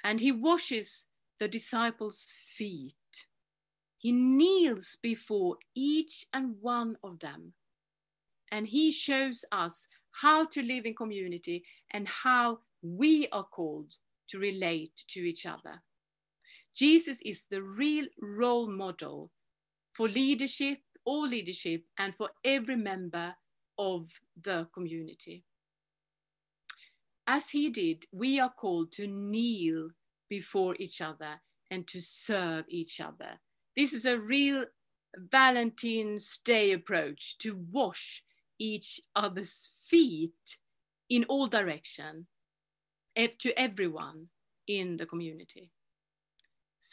And 0.04 0.20
he 0.20 0.32
washes 0.32 1.06
the 1.38 1.48
disciples' 1.48 2.34
feet. 2.56 2.94
He 3.98 4.12
kneels 4.12 4.98
before 5.02 5.56
each 5.74 6.26
and 6.32 6.56
one 6.60 6.96
of 7.02 7.20
them. 7.20 7.52
And 8.50 8.66
he 8.66 8.90
shows 8.90 9.44
us 9.52 9.86
how 10.10 10.46
to 10.46 10.62
live 10.62 10.86
in 10.86 10.94
community 10.94 11.64
and 11.92 12.06
how 12.06 12.58
we 12.82 13.28
are 13.32 13.44
called 13.44 13.94
to 14.28 14.38
relate 14.38 15.04
to 15.08 15.20
each 15.20 15.46
other. 15.46 15.80
Jesus 16.74 17.20
is 17.22 17.46
the 17.50 17.62
real 17.62 18.06
role 18.20 18.68
model 18.68 19.30
for 19.92 20.08
leadership, 20.08 20.78
all 21.04 21.26
leadership, 21.26 21.84
and 21.98 22.14
for 22.14 22.30
every 22.44 22.76
member 22.76 23.34
of 23.78 24.08
the 24.42 24.68
community. 24.72 25.44
As 27.26 27.50
he 27.50 27.70
did, 27.70 28.04
we 28.10 28.40
are 28.40 28.52
called 28.52 28.92
to 28.92 29.06
kneel 29.06 29.90
before 30.32 30.74
each 30.78 31.02
other 31.02 31.38
and 31.70 31.86
to 31.86 32.00
serve 32.00 32.64
each 32.66 33.02
other. 33.02 33.38
This 33.76 33.92
is 33.92 34.06
a 34.06 34.18
real 34.18 34.64
Valentine's 35.14 36.38
Day 36.42 36.72
approach 36.72 37.36
to 37.40 37.54
wash 37.70 38.22
each 38.58 38.98
other's 39.14 39.72
feet 39.90 40.56
in 41.10 41.24
all 41.24 41.48
direction 41.48 42.26
eh, 43.14 43.28
to 43.40 43.52
everyone 43.60 44.28
in 44.66 44.96
the 44.96 45.04
community. 45.04 45.70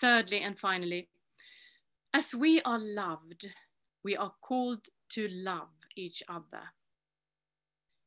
Thirdly 0.01 0.41
and 0.41 0.59
finally, 0.59 1.07
as 2.13 2.35
we 2.35 2.61
are 2.63 2.79
loved, 2.79 3.47
we 4.03 4.17
are 4.17 4.33
called 4.41 4.89
to 5.11 5.29
love 5.29 5.71
each 5.95 6.21
other 6.27 6.63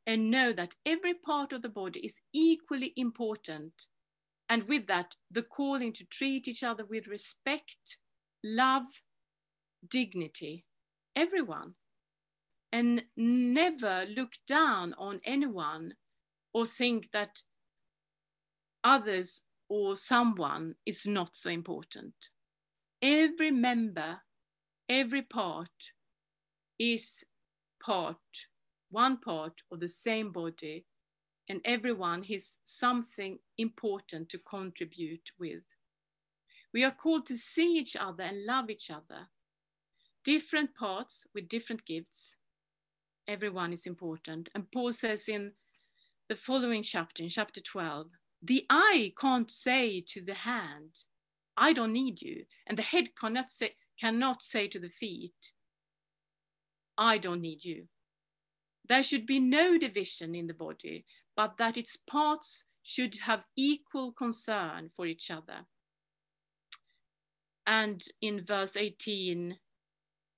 and 0.07 0.31
know 0.31 0.53
that 0.53 0.75
every 0.85 1.15
part 1.15 1.55
of 1.55 1.63
the 1.63 1.71
body 1.71 2.01
is 2.01 2.21
equally 2.35 2.93
important. 2.97 3.87
And 4.53 4.69
with 4.69 4.87
that, 4.89 5.17
the 5.31 5.43
calling 5.43 5.95
to 5.95 6.05
treat 6.05 6.47
each 6.47 6.63
other 6.63 6.85
with 6.85 7.07
respect, 7.07 7.97
love, 8.45 8.83
dignity, 9.89 10.67
everyone, 11.17 11.77
and 12.71 13.05
never 13.17 14.05
look 14.15 14.35
down 14.47 14.93
on 14.99 15.23
anyone 15.25 15.95
or 16.53 16.67
think 16.67 17.13
that 17.13 17.45
others 18.85 19.41
or 19.71 19.97
someone 19.97 20.75
is 20.85 21.07
not 21.07 21.35
so 21.35 21.49
important. 21.49 22.13
Every 23.01 23.51
member, 23.51 24.21
every 24.87 25.23
part 25.23 25.93
is 26.79 27.25
part, 27.83 28.19
one 28.91 29.17
part 29.17 29.63
of 29.71 29.81
the 29.81 29.89
same 29.89 30.31
body, 30.31 30.85
and 31.49 31.61
everyone 31.65 32.23
has 32.25 32.59
something 32.65 33.39
important 33.59 34.29
to 34.31 34.39
contribute 34.39 35.31
with. 35.39 35.63
We 36.73 36.85
are 36.85 36.91
called 36.93 37.27
to 37.27 37.37
see 37.37 37.77
each 37.77 37.97
other 37.97 38.23
and 38.23 38.47
love 38.47 38.71
each 38.71 38.91
other. 38.91 39.29
Different 40.25 40.75
parts 40.75 41.27
with 41.35 41.49
different 41.49 41.85
gifts. 41.85 42.37
Everyone 43.29 43.73
is 43.73 43.87
important. 43.87 44.49
And 44.55 44.71
Paul 44.73 44.93
says 44.93 45.29
in 45.29 45.53
the 46.29 46.37
following 46.37 46.83
chapter, 46.83 47.23
in 47.23 47.29
chapter 47.29 47.61
12, 47.61 48.07
the 48.43 48.65
eye 48.71 49.13
can't 49.21 49.51
say 49.51 50.03
to 50.09 50.23
the 50.23 50.35
hand, 50.35 50.91
I 51.57 51.73
don't 51.73 51.93
need 51.93 52.23
you. 52.23 52.45
And 52.67 52.79
the 52.79 52.83
head 52.83 53.15
cannot 53.15 53.51
say, 53.51 53.75
cannot 54.01 54.43
say 54.43 54.69
to 54.69 54.79
the 54.79 54.89
feet, 54.89 55.53
I 56.97 57.19
don't 57.19 57.41
need 57.41 57.65
you. 57.65 57.85
There 58.89 59.03
should 59.03 59.27
be 59.27 59.39
no 59.39 59.79
division 59.79 60.35
in 60.35 60.47
the 60.47 60.55
body, 60.55 61.05
but 61.37 61.57
that 61.59 61.77
its 61.77 61.97
parts 61.97 62.65
should 62.83 63.19
have 63.23 63.45
equal 63.57 64.13
concern 64.13 64.91
for 64.97 65.07
each 65.07 65.31
other. 65.31 65.67
And 67.67 68.03
in 68.21 68.45
verse 68.45 68.77
18 68.77 69.59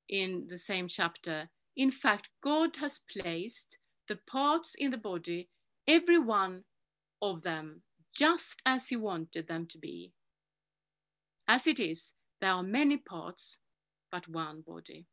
in 0.08 0.46
the 0.48 0.58
same 0.58 0.88
chapter, 0.88 1.48
in 1.76 1.90
fact, 1.90 2.28
God 2.42 2.76
has 2.76 3.00
placed 3.10 3.78
the 4.06 4.18
parts 4.30 4.74
in 4.78 4.90
the 4.90 4.98
body, 4.98 5.48
every 5.88 6.18
one 6.18 6.64
of 7.22 7.42
them 7.42 7.82
just 8.14 8.62
as 8.64 8.88
he 8.88 8.96
wanted 8.96 9.48
them 9.48 9.66
to 9.66 9.78
be. 9.78 10.12
As 11.48 11.66
it 11.66 11.80
is, 11.80 12.12
there 12.40 12.52
are 12.52 12.62
many 12.62 12.96
parts, 12.96 13.58
but 14.12 14.28
one 14.28 14.62
body. 14.66 15.06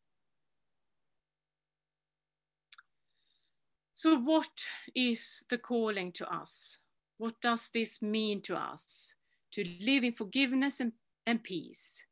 So, 4.02 4.18
what 4.18 4.66
is 4.96 5.46
the 5.48 5.60
calling 5.60 6.12
to 6.14 6.28
us? 6.28 6.80
What 7.20 7.40
does 7.40 7.70
this 7.70 8.02
mean 8.02 8.42
to 8.42 8.56
us? 8.56 9.14
To 9.52 9.64
live 9.80 10.04
in 10.04 10.14
forgiveness 10.14 10.80
and, 10.80 10.94
and 11.28 11.44
peace, 11.44 12.04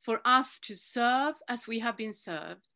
for 0.00 0.22
us 0.24 0.58
to 0.60 0.74
serve 0.74 1.34
as 1.46 1.68
we 1.68 1.78
have 1.80 1.98
been 1.98 2.14
served, 2.14 2.68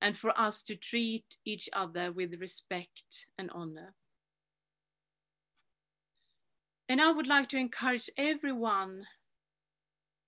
and 0.00 0.16
for 0.16 0.32
us 0.40 0.62
to 0.62 0.74
treat 0.74 1.36
each 1.44 1.68
other 1.74 2.12
with 2.12 2.40
respect 2.40 3.26
and 3.36 3.50
honor. 3.50 3.92
And 6.88 6.98
I 6.98 7.10
would 7.10 7.26
like 7.26 7.50
to 7.50 7.58
encourage 7.58 8.08
everyone 8.16 9.04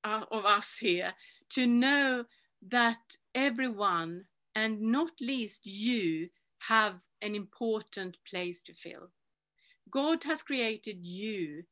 uh, 0.05 0.27
of 0.31 0.45
us 0.45 0.77
here 0.77 1.15
to 1.53 1.67
know 1.67 2.27
that 2.69 3.17
everyone, 3.35 4.27
and 4.55 4.83
not 4.83 5.13
least 5.19 5.65
you, 5.65 6.29
have 6.69 7.01
an 7.23 7.35
important 7.35 8.17
place 8.29 8.63
to 8.63 8.75
fill. 8.75 9.11
God 9.91 10.25
has 10.25 10.43
created 10.43 10.99
you 11.05 11.65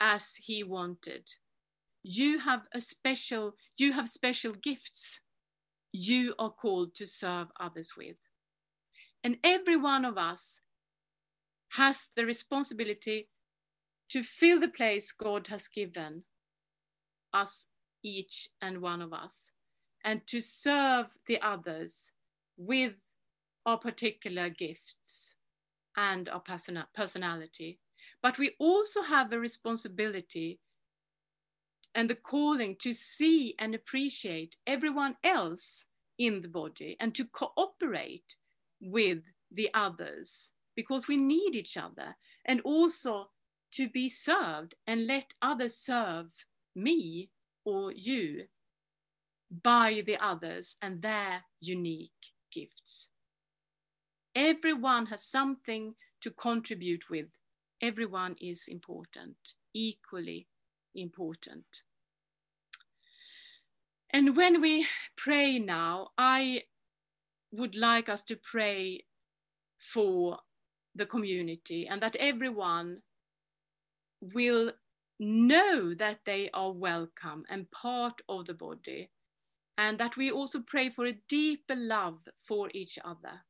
as 0.00 0.34
he 0.36 0.62
wanted. 0.62 1.30
You 2.02 2.38
have 2.40 2.62
a 2.72 2.80
special, 2.80 3.54
you 3.76 3.92
have 3.92 4.08
special 4.08 4.52
gifts 4.52 5.20
you 5.92 6.34
are 6.38 6.50
called 6.50 6.94
to 6.94 7.06
serve 7.06 7.48
others 7.58 7.94
with. 7.96 8.16
And 9.24 9.38
every 9.42 9.76
one 9.76 10.04
of 10.04 10.16
us 10.16 10.60
has 11.70 12.08
the 12.16 12.24
responsibility 12.24 13.28
to 14.10 14.22
fill 14.22 14.60
the 14.60 14.68
place 14.68 15.12
God 15.12 15.48
has 15.48 15.68
given 15.68 16.24
us, 17.34 17.66
each 18.02 18.48
and 18.62 18.80
one 18.80 19.02
of 19.02 19.12
us, 19.12 19.50
and 20.04 20.26
to 20.28 20.40
serve 20.40 21.06
the 21.26 21.40
others 21.42 22.12
with 22.56 22.94
our 23.68 23.76
particular 23.76 24.48
gifts 24.48 25.36
and 25.94 26.30
our 26.30 26.40
person- 26.40 26.82
personality. 26.94 27.78
But 28.22 28.38
we 28.38 28.56
also 28.58 29.02
have 29.02 29.30
a 29.30 29.38
responsibility 29.38 30.58
and 31.94 32.08
the 32.08 32.14
calling 32.14 32.76
to 32.76 32.94
see 32.94 33.54
and 33.58 33.74
appreciate 33.74 34.56
everyone 34.66 35.16
else 35.22 35.84
in 36.16 36.40
the 36.40 36.48
body 36.48 36.96
and 36.98 37.14
to 37.14 37.26
cooperate 37.26 38.36
with 38.80 39.22
the 39.52 39.68
others 39.74 40.52
because 40.74 41.06
we 41.06 41.18
need 41.18 41.54
each 41.54 41.76
other 41.76 42.16
and 42.46 42.62
also 42.62 43.30
to 43.72 43.88
be 43.90 44.08
served 44.08 44.74
and 44.86 45.06
let 45.06 45.34
others 45.42 45.76
serve 45.76 46.32
me 46.74 47.30
or 47.66 47.92
you 47.92 48.46
by 49.62 50.02
the 50.06 50.16
others 50.24 50.76
and 50.80 51.02
their 51.02 51.42
unique 51.60 52.32
gifts. 52.50 53.10
Everyone 54.34 55.06
has 55.06 55.22
something 55.22 55.94
to 56.20 56.30
contribute 56.30 57.10
with. 57.10 57.26
Everyone 57.80 58.36
is 58.40 58.68
important, 58.68 59.36
equally 59.74 60.48
important. 60.94 61.82
And 64.10 64.36
when 64.36 64.60
we 64.60 64.86
pray 65.16 65.58
now, 65.58 66.08
I 66.16 66.64
would 67.52 67.76
like 67.76 68.08
us 68.08 68.22
to 68.24 68.36
pray 68.36 69.04
for 69.78 70.38
the 70.94 71.06
community 71.06 71.86
and 71.86 72.02
that 72.02 72.16
everyone 72.16 73.02
will 74.20 74.72
know 75.20 75.94
that 75.94 76.20
they 76.24 76.50
are 76.52 76.72
welcome 76.72 77.44
and 77.48 77.70
part 77.70 78.20
of 78.28 78.46
the 78.46 78.54
body 78.54 79.10
and 79.76 79.98
that 79.98 80.16
we 80.16 80.30
also 80.30 80.60
pray 80.60 80.90
for 80.90 81.06
a 81.06 81.18
deeper 81.28 81.76
love 81.76 82.18
for 82.38 82.68
each 82.74 82.98
other 83.04 83.44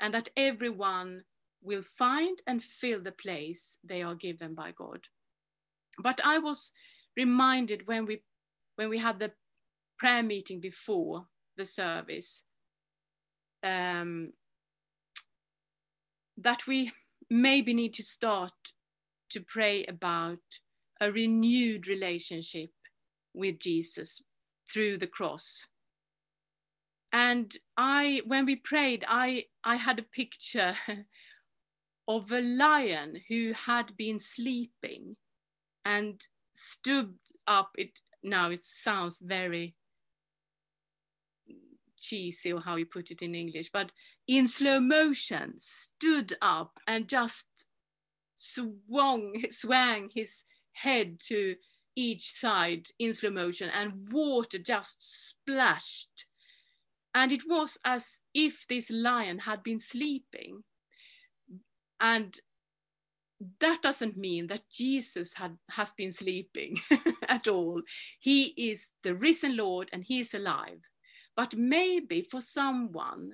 and 0.00 0.14
that 0.14 0.28
everyone 0.36 1.24
will 1.62 1.82
find 1.98 2.38
and 2.46 2.62
fill 2.62 3.00
the 3.02 3.12
place 3.12 3.78
they 3.82 4.02
are 4.02 4.14
given 4.14 4.54
by 4.54 4.72
God. 4.72 5.00
But 5.98 6.20
I 6.24 6.38
was 6.38 6.72
reminded 7.16 7.86
when 7.86 8.04
we 8.06 8.22
when 8.76 8.88
we 8.88 8.98
had 8.98 9.18
the 9.18 9.32
prayer 9.98 10.22
meeting 10.22 10.60
before 10.60 11.26
the 11.56 11.64
service 11.64 12.42
um, 13.62 14.32
that 16.36 16.66
we 16.66 16.92
maybe 17.30 17.72
need 17.72 17.94
to 17.94 18.02
start 18.02 18.52
to 19.30 19.40
pray 19.40 19.84
about 19.86 20.40
a 21.00 21.10
renewed 21.10 21.86
relationship 21.86 22.70
with 23.32 23.58
Jesus 23.58 24.20
through 24.70 24.98
the 24.98 25.06
cross. 25.06 25.66
And 27.14 27.56
I, 27.76 28.22
when 28.26 28.44
we 28.44 28.56
prayed, 28.56 29.04
I, 29.06 29.44
I 29.62 29.76
had 29.76 30.00
a 30.00 30.02
picture 30.02 30.74
of 32.08 32.32
a 32.32 32.40
lion 32.40 33.20
who 33.28 33.52
had 33.52 33.96
been 33.96 34.18
sleeping 34.18 35.14
and 35.84 36.20
stood 36.54 37.14
up. 37.46 37.70
It 37.78 38.00
now 38.24 38.50
it 38.50 38.64
sounds 38.64 39.18
very 39.18 39.76
cheesy 42.00 42.52
or 42.52 42.60
how 42.60 42.74
you 42.74 42.86
put 42.86 43.12
it 43.12 43.22
in 43.22 43.36
English, 43.36 43.70
but 43.72 43.92
in 44.26 44.48
slow 44.48 44.80
motion 44.80 45.52
stood 45.56 46.36
up 46.42 46.80
and 46.88 47.06
just 47.06 47.46
swung, 48.34 49.40
swang 49.50 50.10
his 50.12 50.42
head 50.72 51.20
to 51.28 51.54
each 51.94 52.32
side 52.32 52.88
in 52.98 53.12
slow 53.12 53.30
motion 53.30 53.70
and 53.70 54.12
water 54.12 54.58
just 54.58 55.28
splashed. 55.28 56.26
And 57.14 57.30
it 57.30 57.42
was 57.48 57.78
as 57.84 58.20
if 58.34 58.66
this 58.68 58.90
lion 58.90 59.38
had 59.38 59.62
been 59.62 59.78
sleeping. 59.78 60.64
And 62.00 62.38
that 63.60 63.82
doesn't 63.82 64.16
mean 64.16 64.48
that 64.48 64.68
Jesus 64.70 65.34
had, 65.34 65.56
has 65.70 65.92
been 65.92 66.12
sleeping 66.12 66.76
at 67.28 67.46
all. 67.46 67.82
He 68.18 68.54
is 68.56 68.90
the 69.02 69.14
risen 69.14 69.56
Lord 69.56 69.88
and 69.92 70.04
he 70.04 70.20
is 70.20 70.34
alive. 70.34 70.80
But 71.36 71.56
maybe 71.56 72.22
for 72.22 72.40
someone, 72.40 73.32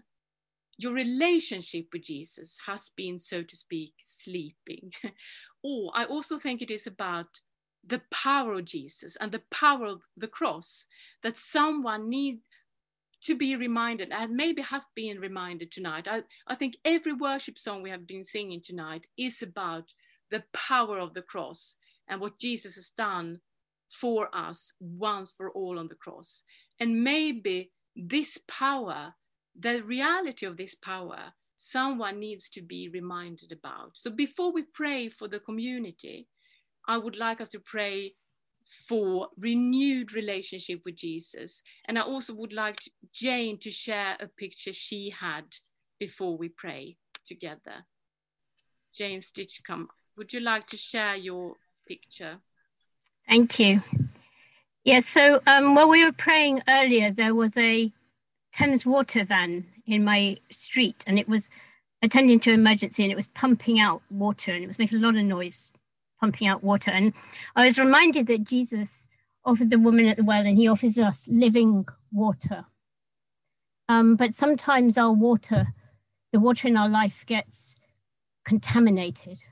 your 0.78 0.92
relationship 0.92 1.86
with 1.92 2.02
Jesus 2.02 2.58
has 2.66 2.90
been, 2.96 3.18
so 3.18 3.42
to 3.42 3.56
speak, 3.56 3.92
sleeping. 4.04 4.92
or 5.62 5.92
I 5.94 6.04
also 6.04 6.38
think 6.38 6.62
it 6.62 6.70
is 6.70 6.86
about 6.86 7.40
the 7.86 8.02
power 8.10 8.54
of 8.54 8.64
Jesus 8.64 9.16
and 9.20 9.32
the 9.32 9.42
power 9.50 9.86
of 9.86 10.02
the 10.16 10.28
cross 10.28 10.86
that 11.22 11.38
someone 11.38 12.08
needs 12.08 12.40
to 13.22 13.36
be 13.36 13.56
reminded 13.56 14.10
and 14.12 14.34
maybe 14.34 14.62
has 14.62 14.86
been 14.94 15.20
reminded 15.20 15.70
tonight. 15.70 16.08
I, 16.08 16.22
I 16.46 16.54
think 16.54 16.76
every 16.84 17.12
worship 17.12 17.58
song 17.58 17.82
we 17.82 17.90
have 17.90 18.06
been 18.06 18.24
singing 18.24 18.62
tonight 18.64 19.06
is 19.16 19.42
about 19.42 19.92
the 20.30 20.44
power 20.52 20.98
of 20.98 21.14
the 21.14 21.22
cross 21.22 21.76
and 22.08 22.20
what 22.20 22.38
Jesus 22.38 22.76
has 22.76 22.90
done 22.90 23.40
for 23.90 24.34
us 24.34 24.72
once 24.80 25.32
for 25.32 25.50
all 25.50 25.78
on 25.78 25.88
the 25.88 25.94
cross. 25.94 26.44
And 26.78 27.02
maybe 27.04 27.72
this 27.96 28.38
power, 28.48 29.14
the 29.58 29.82
reality 29.82 30.46
of 30.46 30.56
this 30.56 30.74
power, 30.74 31.32
someone 31.56 32.18
needs 32.18 32.48
to 32.50 32.62
be 32.62 32.88
reminded 32.88 33.52
about. 33.52 33.90
So 33.94 34.10
before 34.10 34.52
we 34.52 34.62
pray 34.62 35.08
for 35.08 35.28
the 35.28 35.40
community, 35.40 36.28
I 36.88 36.96
would 36.96 37.18
like 37.18 37.40
us 37.40 37.50
to 37.50 37.60
pray 37.60 38.14
for 38.88 39.28
renewed 39.36 40.12
relationship 40.12 40.80
with 40.84 40.96
Jesus. 40.96 41.62
And 41.86 41.98
I 41.98 42.02
also 42.02 42.34
would 42.34 42.52
like 42.52 42.76
to, 42.76 42.90
Jane 43.12 43.58
to 43.58 43.70
share 43.70 44.16
a 44.20 44.28
picture 44.28 44.72
she 44.72 45.10
had 45.10 45.44
before 45.98 46.36
we 46.36 46.48
pray 46.48 46.96
together. 47.26 47.84
Jane 48.94 49.20
Stitchcombe, 49.20 49.88
would 50.16 50.32
you 50.32 50.40
like 50.40 50.66
to 50.68 50.76
share 50.76 51.16
your 51.16 51.54
picture? 51.86 52.38
Thank 53.28 53.58
you. 53.58 53.82
Yes, 54.84 55.06
so 55.06 55.40
um, 55.46 55.74
while 55.74 55.88
we 55.88 56.04
were 56.04 56.12
praying 56.12 56.62
earlier, 56.68 57.10
there 57.10 57.34
was 57.34 57.56
a 57.56 57.92
Thames 58.52 58.86
water 58.86 59.24
van 59.24 59.66
in 59.86 60.04
my 60.04 60.36
street 60.50 61.04
and 61.06 61.18
it 61.18 61.28
was 61.28 61.50
attending 62.02 62.40
to 62.40 62.52
emergency 62.52 63.02
and 63.02 63.12
it 63.12 63.16
was 63.16 63.28
pumping 63.28 63.78
out 63.78 64.02
water 64.10 64.52
and 64.52 64.64
it 64.64 64.66
was 64.66 64.78
making 64.78 64.98
a 64.98 65.02
lot 65.02 65.16
of 65.16 65.22
noise 65.22 65.72
pumping 66.20 66.46
out 66.46 66.62
water. 66.62 66.90
And 66.90 67.12
I 67.56 67.66
was 67.66 67.78
reminded 67.78 68.26
that 68.28 68.44
Jesus 68.44 69.08
offered 69.44 69.70
the 69.70 69.78
woman 69.78 70.06
at 70.06 70.16
the 70.16 70.24
well 70.24 70.46
and 70.46 70.58
he 70.58 70.68
offers 70.68 70.98
us 70.98 71.28
living 71.32 71.86
water. 72.12 72.64
Um, 73.88 74.14
but 74.16 74.34
sometimes 74.34 74.98
our 74.98 75.12
water, 75.12 75.68
the 76.32 76.40
water 76.40 76.68
in 76.68 76.76
our 76.76 76.88
life 76.88 77.24
gets 77.26 77.80
contaminated 78.44 79.42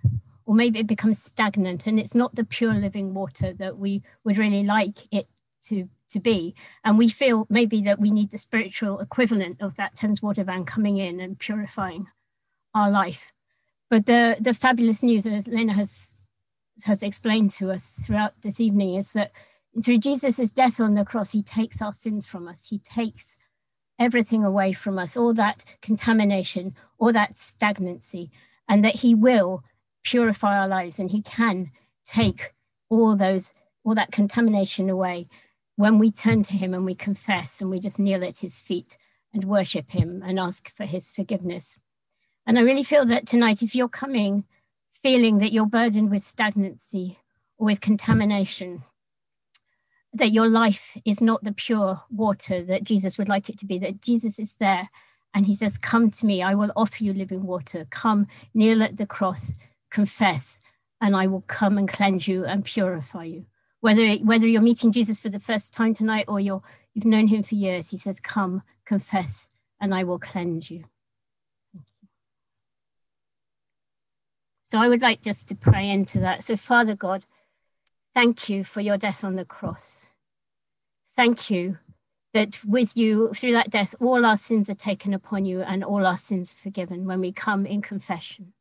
or 0.48 0.54
maybe 0.54 0.78
it 0.78 0.86
becomes 0.86 1.22
stagnant 1.22 1.86
and 1.86 2.00
it's 2.00 2.14
not 2.14 2.34
the 2.34 2.44
pure 2.44 2.72
living 2.72 3.12
water 3.12 3.52
that 3.52 3.76
we 3.76 4.02
would 4.24 4.38
really 4.38 4.64
like 4.64 4.96
it 5.12 5.26
to 5.60 5.88
to 6.08 6.18
be 6.18 6.54
and 6.84 6.96
we 6.96 7.08
feel 7.08 7.46
maybe 7.50 7.82
that 7.82 8.00
we 8.00 8.10
need 8.10 8.30
the 8.30 8.38
spiritual 8.38 8.98
equivalent 8.98 9.60
of 9.60 9.76
that 9.76 9.94
Thames 9.94 10.22
water 10.22 10.42
van 10.42 10.64
coming 10.64 10.96
in 10.96 11.20
and 11.20 11.38
purifying 11.38 12.06
our 12.74 12.90
life 12.90 13.32
but 13.90 14.06
the 14.06 14.36
the 14.40 14.54
fabulous 14.54 15.02
news 15.02 15.26
as 15.26 15.48
lena 15.48 15.74
has 15.74 16.16
has 16.84 17.02
explained 17.02 17.50
to 17.52 17.70
us 17.70 18.00
throughout 18.04 18.40
this 18.42 18.60
evening 18.60 18.94
is 18.94 19.12
that 19.12 19.32
through 19.84 19.98
jesus' 19.98 20.52
death 20.52 20.80
on 20.80 20.94
the 20.94 21.04
cross 21.04 21.32
he 21.32 21.42
takes 21.42 21.82
our 21.82 21.92
sins 21.92 22.26
from 22.26 22.48
us. 22.48 22.68
He 22.68 22.78
takes 22.78 23.38
everything 23.98 24.44
away 24.44 24.72
from 24.72 24.98
us 24.98 25.16
all 25.16 25.34
that 25.34 25.64
contamination 25.82 26.74
all 26.98 27.12
that 27.12 27.36
stagnancy 27.36 28.30
and 28.68 28.84
that 28.84 28.96
he 28.96 29.14
will 29.14 29.64
purify 30.04 30.58
our 30.58 30.68
lives 30.68 30.98
and 30.98 31.10
he 31.10 31.22
can 31.22 31.70
take 32.04 32.54
all 32.88 33.16
those 33.16 33.54
all 33.84 33.94
that 33.94 34.12
contamination 34.12 34.88
away 34.88 35.26
when 35.76 35.98
we 35.98 36.10
turn 36.10 36.42
to 36.42 36.54
him 36.54 36.74
and 36.74 36.84
we 36.84 36.94
confess 36.94 37.60
and 37.60 37.70
we 37.70 37.78
just 37.78 38.00
kneel 38.00 38.24
at 38.24 38.38
his 38.38 38.58
feet 38.58 38.98
and 39.32 39.44
worship 39.44 39.92
him 39.92 40.22
and 40.24 40.38
ask 40.38 40.74
for 40.74 40.84
his 40.84 41.08
forgiveness. 41.08 41.78
And 42.46 42.58
i 42.58 42.62
really 42.62 42.82
feel 42.82 43.04
that 43.06 43.26
tonight 43.26 43.62
if 43.62 43.74
you're 43.74 43.88
coming 43.88 44.44
feeling 45.02 45.38
that 45.38 45.52
you're 45.52 45.66
burdened 45.66 46.10
with 46.10 46.22
stagnancy 46.22 47.18
or 47.56 47.66
with 47.66 47.80
contamination 47.80 48.82
that 50.12 50.32
your 50.32 50.48
life 50.48 50.96
is 51.04 51.20
not 51.20 51.44
the 51.44 51.52
pure 51.52 52.02
water 52.10 52.62
that 52.62 52.84
jesus 52.84 53.18
would 53.18 53.28
like 53.28 53.48
it 53.48 53.58
to 53.58 53.66
be 53.66 53.78
that 53.78 54.00
jesus 54.00 54.38
is 54.38 54.54
there 54.54 54.88
and 55.34 55.46
he 55.46 55.54
says 55.54 55.76
come 55.76 56.10
to 56.10 56.26
me 56.26 56.42
i 56.42 56.54
will 56.54 56.72
offer 56.74 57.04
you 57.04 57.12
living 57.12 57.44
water 57.44 57.86
come 57.90 58.26
kneel 58.54 58.82
at 58.82 58.96
the 58.96 59.06
cross 59.06 59.58
confess, 59.90 60.60
and 61.00 61.16
I 61.16 61.26
will 61.26 61.42
come 61.42 61.78
and 61.78 61.88
cleanse 61.88 62.28
you 62.28 62.44
and 62.44 62.64
purify 62.64 63.24
you. 63.24 63.46
Whether, 63.80 64.14
whether 64.16 64.46
you're 64.46 64.60
meeting 64.60 64.92
Jesus 64.92 65.20
for 65.20 65.28
the 65.28 65.38
first 65.38 65.72
time 65.72 65.94
tonight 65.94 66.24
or 66.28 66.40
you're, 66.40 66.62
you've 66.94 67.04
known 67.04 67.28
him 67.28 67.42
for 67.42 67.54
years, 67.54 67.90
he 67.90 67.96
says, 67.96 68.18
Come, 68.18 68.62
confess, 68.84 69.50
and 69.80 69.94
I 69.94 70.04
will 70.04 70.18
cleanse 70.18 70.70
you. 70.70 70.84
So 74.68 74.78
I 74.78 74.88
would 74.88 75.00
like 75.00 75.22
just 75.22 75.48
to 75.48 75.54
pray 75.54 75.88
into 75.88 76.20
that. 76.20 76.44
So, 76.44 76.54
Father 76.54 76.94
God, 76.94 77.24
thank 78.12 78.50
you 78.50 78.64
for 78.64 78.82
your 78.82 78.98
death 78.98 79.24
on 79.24 79.34
the 79.34 79.46
cross. 79.46 80.10
Thank 81.16 81.50
you 81.50 81.78
that 82.34 82.62
with 82.66 82.94
you, 82.94 83.32
through 83.32 83.52
that 83.52 83.70
death, 83.70 83.94
all 83.98 84.26
our 84.26 84.36
sins 84.36 84.68
are 84.68 84.74
taken 84.74 85.14
upon 85.14 85.46
you 85.46 85.62
and 85.62 85.82
all 85.82 86.06
our 86.06 86.18
sins 86.18 86.52
forgiven 86.52 87.06
when 87.06 87.20
we 87.20 87.32
come 87.32 87.64
in 87.64 87.80
confession. 87.80 88.52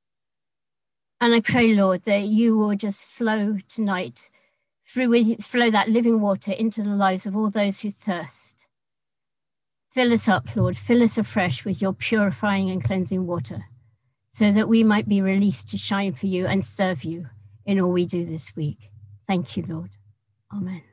And 1.20 1.34
I 1.34 1.42
pray, 1.42 1.74
Lord, 1.74 2.04
that 2.04 2.24
you 2.24 2.58
will 2.58 2.76
just 2.76 3.10
flow 3.10 3.58
tonight, 3.68 4.30
through 4.86 5.10
with, 5.10 5.44
flow 5.44 5.70
that 5.72 5.90
living 5.90 6.22
water 6.22 6.54
into 6.54 6.82
the 6.82 6.96
lives 6.96 7.26
of 7.26 7.36
all 7.36 7.50
those 7.50 7.82
who 7.82 7.92
thirst. 7.92 8.66
Fill 9.92 10.14
us 10.14 10.30
up, 10.30 10.56
Lord, 10.56 10.78
fill 10.78 11.04
us 11.04 11.18
afresh 11.18 11.66
with 11.66 11.82
your 11.82 11.92
purifying 11.92 12.70
and 12.70 12.84
cleansing 12.84 13.28
water, 13.28 13.66
so 14.30 14.52
that 14.52 14.68
we 14.68 14.84
might 14.84 15.08
be 15.08 15.22
released 15.22 15.70
to 15.70 15.78
shine 15.78 16.14
for 16.14 16.28
you 16.28 16.46
and 16.48 16.66
serve 16.66 17.04
you 17.04 17.28
in 17.66 17.80
all 17.80 17.92
we 17.92 18.06
do 18.06 18.26
this 18.26 18.56
week. 18.56 18.90
Thank 19.28 19.58
you, 19.58 19.66
Lord. 19.68 19.92
Amen. 20.54 20.84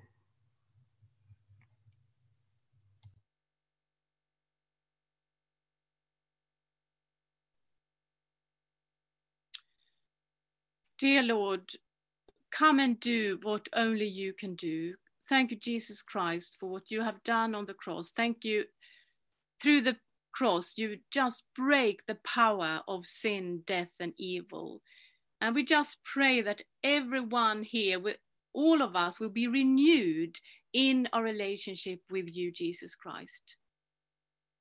Dear 10.98 11.22
Lord, 11.22 11.70
come 12.50 12.78
and 12.78 12.98
do 13.00 13.38
what 13.42 13.68
only 13.74 14.06
you 14.06 14.32
can 14.32 14.54
do. 14.54 14.94
Thank 15.28 15.50
you, 15.50 15.56
Jesus 15.56 16.02
Christ, 16.02 16.56
for 16.60 16.70
what 16.70 16.90
you 16.90 17.02
have 17.02 17.22
done 17.24 17.54
on 17.54 17.66
the 17.66 17.74
cross. 17.74 18.12
Thank 18.12 18.44
you 18.44 18.64
through 19.60 19.82
the 19.82 19.96
cross, 20.34 20.74
you 20.76 20.98
just 21.10 21.44
break 21.56 22.04
the 22.06 22.18
power 22.26 22.82
of 22.88 23.06
sin, 23.06 23.62
death, 23.66 23.90
and 24.00 24.12
evil. 24.16 24.80
And 25.40 25.54
we 25.54 25.64
just 25.64 25.98
pray 26.04 26.42
that 26.42 26.62
everyone 26.82 27.62
here, 27.62 28.00
with 28.00 28.18
all 28.52 28.82
of 28.82 28.96
us, 28.96 29.20
will 29.20 29.30
be 29.30 29.46
renewed 29.46 30.38
in 30.72 31.08
our 31.12 31.22
relationship 31.22 32.00
with 32.10 32.34
you, 32.34 32.52
Jesus 32.52 32.94
Christ. 32.94 33.56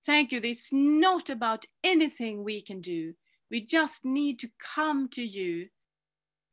Thank 0.05 0.31
you. 0.31 0.39
This 0.39 0.65
is 0.65 0.69
not 0.73 1.29
about 1.29 1.65
anything 1.83 2.43
we 2.43 2.61
can 2.61 2.81
do. 2.81 3.13
We 3.49 3.65
just 3.65 4.03
need 4.03 4.39
to 4.39 4.49
come 4.75 5.09
to 5.09 5.23
you 5.23 5.67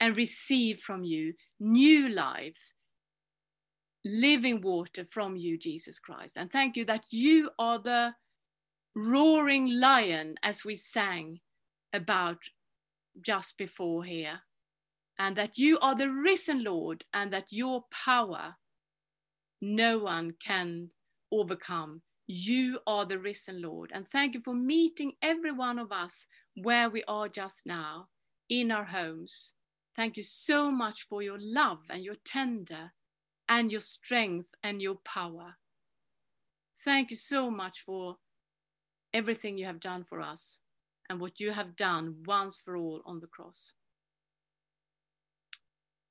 and 0.01 0.17
receive 0.17 0.81
from 0.81 1.05
you 1.05 1.35
new 1.59 2.09
life, 2.09 2.73
living 4.05 4.61
water 4.61 5.05
from 5.11 5.37
you, 5.37 5.59
Jesus 5.59 5.99
Christ. 5.99 6.37
And 6.37 6.51
thank 6.51 6.77
you 6.77 6.85
that 6.87 7.05
you 7.11 7.51
are 7.59 7.79
the 7.79 8.15
roaring 8.94 9.79
lion, 9.79 10.37
as 10.42 10.64
we 10.64 10.76
sang 10.76 11.40
about 11.92 12.38
just 13.20 13.59
before 13.59 14.05
here, 14.05 14.40
and 15.18 15.37
that 15.37 15.59
you 15.59 15.79
are 15.81 15.94
the 15.94 16.11
risen 16.11 16.64
Lord, 16.64 17.05
and 17.12 17.33
that 17.33 17.53
your 17.53 17.85
power 17.90 18.57
no 19.61 19.98
one 19.98 20.33
can 20.44 20.90
overcome. 21.31 22.03
You 22.26 22.79
are 22.87 23.05
the 23.05 23.18
risen 23.18 23.61
Lord. 23.61 23.90
And 23.92 24.09
thank 24.09 24.35
you 24.35 24.40
for 24.40 24.55
meeting 24.55 25.12
every 25.20 25.53
one 25.53 25.79
of 25.79 25.92
us 25.92 26.26
where 26.55 26.88
we 26.88 27.03
are 27.09 27.29
just 27.29 27.66
now 27.66 28.09
in 28.48 28.70
our 28.70 28.85
homes. 28.85 29.55
Thank 29.96 30.16
you 30.16 30.22
so 30.22 30.70
much 30.70 31.07
for 31.09 31.22
your 31.22 31.38
love 31.38 31.81
and 31.90 32.05
your 32.05 32.16
tender 32.24 32.92
and 33.48 33.70
your 33.70 33.81
strength 33.81 34.48
and 34.62 34.81
your 34.81 34.96
power. 35.05 35.57
Thank 36.85 37.11
you 37.11 37.16
so 37.16 37.50
much 37.50 37.83
for 37.85 38.16
everything 39.14 39.59
you 39.59 39.66
have 39.66 39.81
done 39.81 40.05
for 40.05 40.20
us 40.20 40.61
and 41.09 41.20
what 41.20 41.40
you 41.40 41.53
have 41.53 41.77
done 41.77 42.23
once 42.27 42.61
for 42.61 42.77
all 42.77 43.03
on 43.07 43.20
the 43.20 43.27
cross. 43.29 43.75